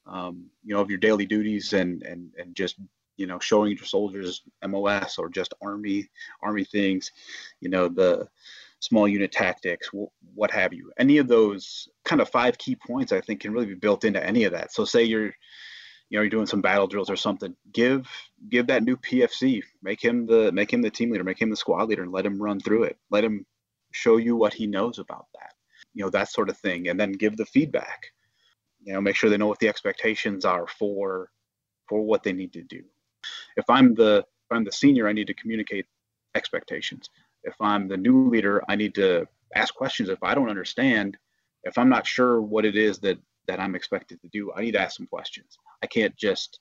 um, 0.06 0.46
you 0.64 0.76
know, 0.76 0.82
of 0.82 0.90
your 0.90 1.00
daily 1.00 1.26
duties 1.26 1.74
and 1.74 2.04
and 2.04 2.32
and 2.38 2.56
just 2.56 2.76
you 3.18 3.28
know 3.28 3.40
showing 3.40 3.76
your 3.76 3.86
soldiers 3.86 4.42
MOS 4.68 5.18
or 5.18 5.30
just 5.30 5.54
army 5.62 6.10
army 6.42 6.66
things, 6.66 7.12
you 7.62 7.70
know 7.70 7.88
the 7.88 8.28
small 8.86 9.08
unit 9.08 9.32
tactics, 9.32 9.90
what 10.36 10.52
have 10.52 10.74
you. 10.74 10.92
Any 10.98 11.18
of 11.18 11.28
those 11.28 11.90
kind 12.04 12.22
of 12.22 12.30
five 12.30 12.58
key 12.58 12.76
points, 12.76 13.12
I 13.12 13.22
think, 13.22 13.42
can 13.42 13.52
really 13.52 13.66
be 13.66 13.76
built 13.76 14.06
into 14.06 14.24
any 14.24 14.44
of 14.44 14.54
that. 14.54 14.72
So, 14.72 14.86
say 14.86 15.04
you're, 15.04 15.34
you 16.10 16.18
know, 16.18 16.22
you're 16.22 16.30
doing 16.30 16.46
some 16.46 16.62
battle 16.62 16.88
drills 16.88 17.10
or 17.10 17.16
something. 17.16 17.56
Give 17.72 18.08
give 18.50 18.68
that 18.68 18.84
new 18.84 18.96
PFC, 18.98 19.64
make 19.82 20.04
him 20.04 20.28
the 20.28 20.52
make 20.52 20.72
him 20.72 20.82
the 20.82 20.92
team 20.92 21.12
leader, 21.12 21.24
make 21.24 21.42
him 21.42 21.50
the 21.50 21.56
squad 21.56 21.90
leader, 21.90 22.04
and 22.04 22.12
let 22.12 22.26
him 22.26 22.42
run 22.42 22.60
through 22.60 22.84
it. 22.84 22.98
Let 23.10 23.24
him 23.24 23.46
show 23.92 24.18
you 24.18 24.36
what 24.36 24.54
he 24.54 24.68
knows 24.68 25.00
about 25.00 25.26
that. 25.34 25.54
You 25.94 26.04
know, 26.04 26.10
that 26.12 26.30
sort 26.30 26.50
of 26.50 26.58
thing, 26.58 26.90
and 26.90 27.00
then 27.00 27.12
give 27.12 27.38
the 27.38 27.46
feedback. 27.46 28.08
You 28.84 28.94
know, 28.94 29.02
make 29.02 29.16
sure 29.16 29.30
they 29.30 29.38
know 29.38 29.48
what 29.48 29.60
the 29.60 29.70
expectations 29.70 30.46
are 30.46 30.68
for 30.68 31.32
for 31.90 32.02
what 32.02 32.24
they 32.24 32.34
need 32.34 32.54
to 32.54 32.62
do. 32.62 32.84
If 33.58 33.68
I'm 33.70 33.96
the 33.96 34.20
if 34.20 34.56
I'm 34.56 34.64
the 34.64 34.72
senior, 34.72 35.08
I 35.08 35.14
need 35.14 35.28
to 35.28 35.34
communicate 35.34 35.88
expectations 36.36 37.10
if 37.46 37.56
I'm 37.62 37.88
the 37.88 37.98
new 37.98 38.30
leader, 38.30 38.64
I 38.68 38.76
need 38.76 38.96
to 38.96 39.28
ask 39.56 39.74
questions. 39.74 40.10
If 40.10 40.24
I 40.24 40.36
don't 40.36 40.50
understand, 40.50 41.18
if 41.64 41.78
I'm 41.78 41.90
not 41.90 42.06
sure 42.06 42.42
what 42.42 42.66
it 42.66 42.76
is 42.76 43.00
that 43.00 43.18
that 43.48 43.60
I'm 43.60 43.76
expected 43.76 44.20
to 44.22 44.28
do, 44.30 44.52
I 44.54 44.62
need 44.62 44.72
to 44.72 44.82
ask 44.82 44.98
some 44.98 45.06
questions. 45.06 45.58
I 45.84 45.88
can't 45.88 46.16
just 46.16 46.60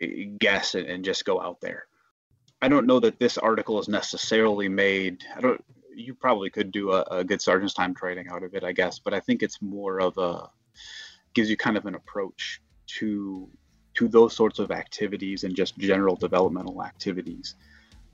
eh, 0.00 0.26
guess 0.38 0.74
and, 0.74 0.86
and 0.86 1.04
just 1.04 1.24
go 1.24 1.40
out 1.40 1.60
there. 1.60 1.86
I 2.62 2.68
don't 2.68 2.86
know 2.86 3.00
that 3.00 3.18
this 3.18 3.36
article 3.36 3.80
is 3.80 3.88
necessarily 3.88 4.68
made. 4.68 5.24
I 5.36 5.40
don't. 5.40 5.62
You 5.94 6.14
probably 6.14 6.50
could 6.50 6.72
do 6.72 6.92
a, 6.92 7.02
a 7.10 7.24
good 7.24 7.42
sergeant's 7.42 7.74
time 7.74 7.94
training 7.94 8.28
out 8.28 8.42
of 8.42 8.54
it, 8.54 8.64
I 8.64 8.72
guess. 8.72 8.98
But 8.98 9.14
I 9.14 9.20
think 9.20 9.42
it's 9.42 9.60
more 9.60 10.00
of 10.00 10.16
a 10.18 10.48
gives 11.34 11.50
you 11.50 11.56
kind 11.56 11.76
of 11.76 11.86
an 11.86 11.94
approach 11.94 12.60
to 12.86 13.50
to 13.94 14.08
those 14.08 14.34
sorts 14.34 14.58
of 14.58 14.70
activities 14.70 15.44
and 15.44 15.54
just 15.54 15.78
general 15.78 16.16
developmental 16.16 16.82
activities 16.82 17.54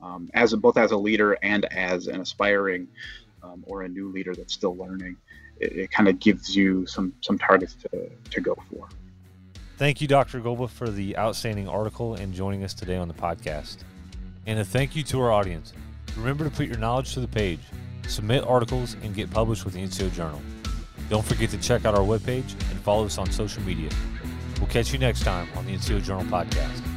um, 0.02 0.30
as 0.34 0.52
a, 0.52 0.56
both 0.56 0.76
as 0.76 0.90
a 0.92 0.96
leader 0.96 1.36
and 1.42 1.64
as 1.72 2.06
an 2.06 2.20
aspiring 2.20 2.88
um, 3.42 3.64
or 3.66 3.82
a 3.82 3.88
new 3.88 4.08
leader 4.10 4.34
that's 4.34 4.52
still 4.52 4.76
learning. 4.76 5.16
It, 5.58 5.72
it 5.72 5.90
kind 5.90 6.08
of 6.08 6.18
gives 6.18 6.54
you 6.54 6.86
some 6.86 7.12
some 7.20 7.38
targets 7.38 7.74
to, 7.74 8.10
to 8.30 8.40
go 8.40 8.56
for. 8.70 8.88
Thank 9.76 10.02
you, 10.02 10.08
Dr. 10.08 10.40
Golba, 10.40 10.68
for 10.68 10.90
the 10.90 11.16
outstanding 11.16 11.66
article 11.66 12.14
and 12.14 12.34
joining 12.34 12.64
us 12.64 12.74
today 12.74 12.96
on 12.96 13.08
the 13.08 13.14
podcast. 13.14 13.78
And 14.46 14.58
a 14.58 14.64
thank 14.64 14.94
you 14.94 15.02
to 15.04 15.20
our 15.20 15.32
audience. 15.32 15.72
Remember 16.16 16.44
to 16.44 16.50
put 16.50 16.66
your 16.66 16.76
knowledge 16.76 17.14
to 17.14 17.20
the 17.20 17.28
page, 17.28 17.60
submit 18.06 18.44
articles, 18.46 18.96
and 19.02 19.14
get 19.14 19.30
published 19.30 19.64
with 19.64 19.74
the 19.74 19.82
NCO 19.82 20.12
Journal. 20.12 20.40
Don't 21.08 21.24
forget 21.24 21.50
to 21.50 21.58
check 21.58 21.84
out 21.84 21.94
our 21.94 22.04
webpage 22.04 22.52
and 22.70 22.80
follow 22.80 23.06
us 23.06 23.16
on 23.16 23.30
social 23.30 23.62
media. 23.62 23.88
We'll 24.58 24.68
catch 24.68 24.92
you 24.92 24.98
next 24.98 25.22
time 25.22 25.48
on 25.56 25.64
the 25.64 25.74
NCO 25.74 26.02
Journal 26.02 26.24
podcast. 26.24 26.89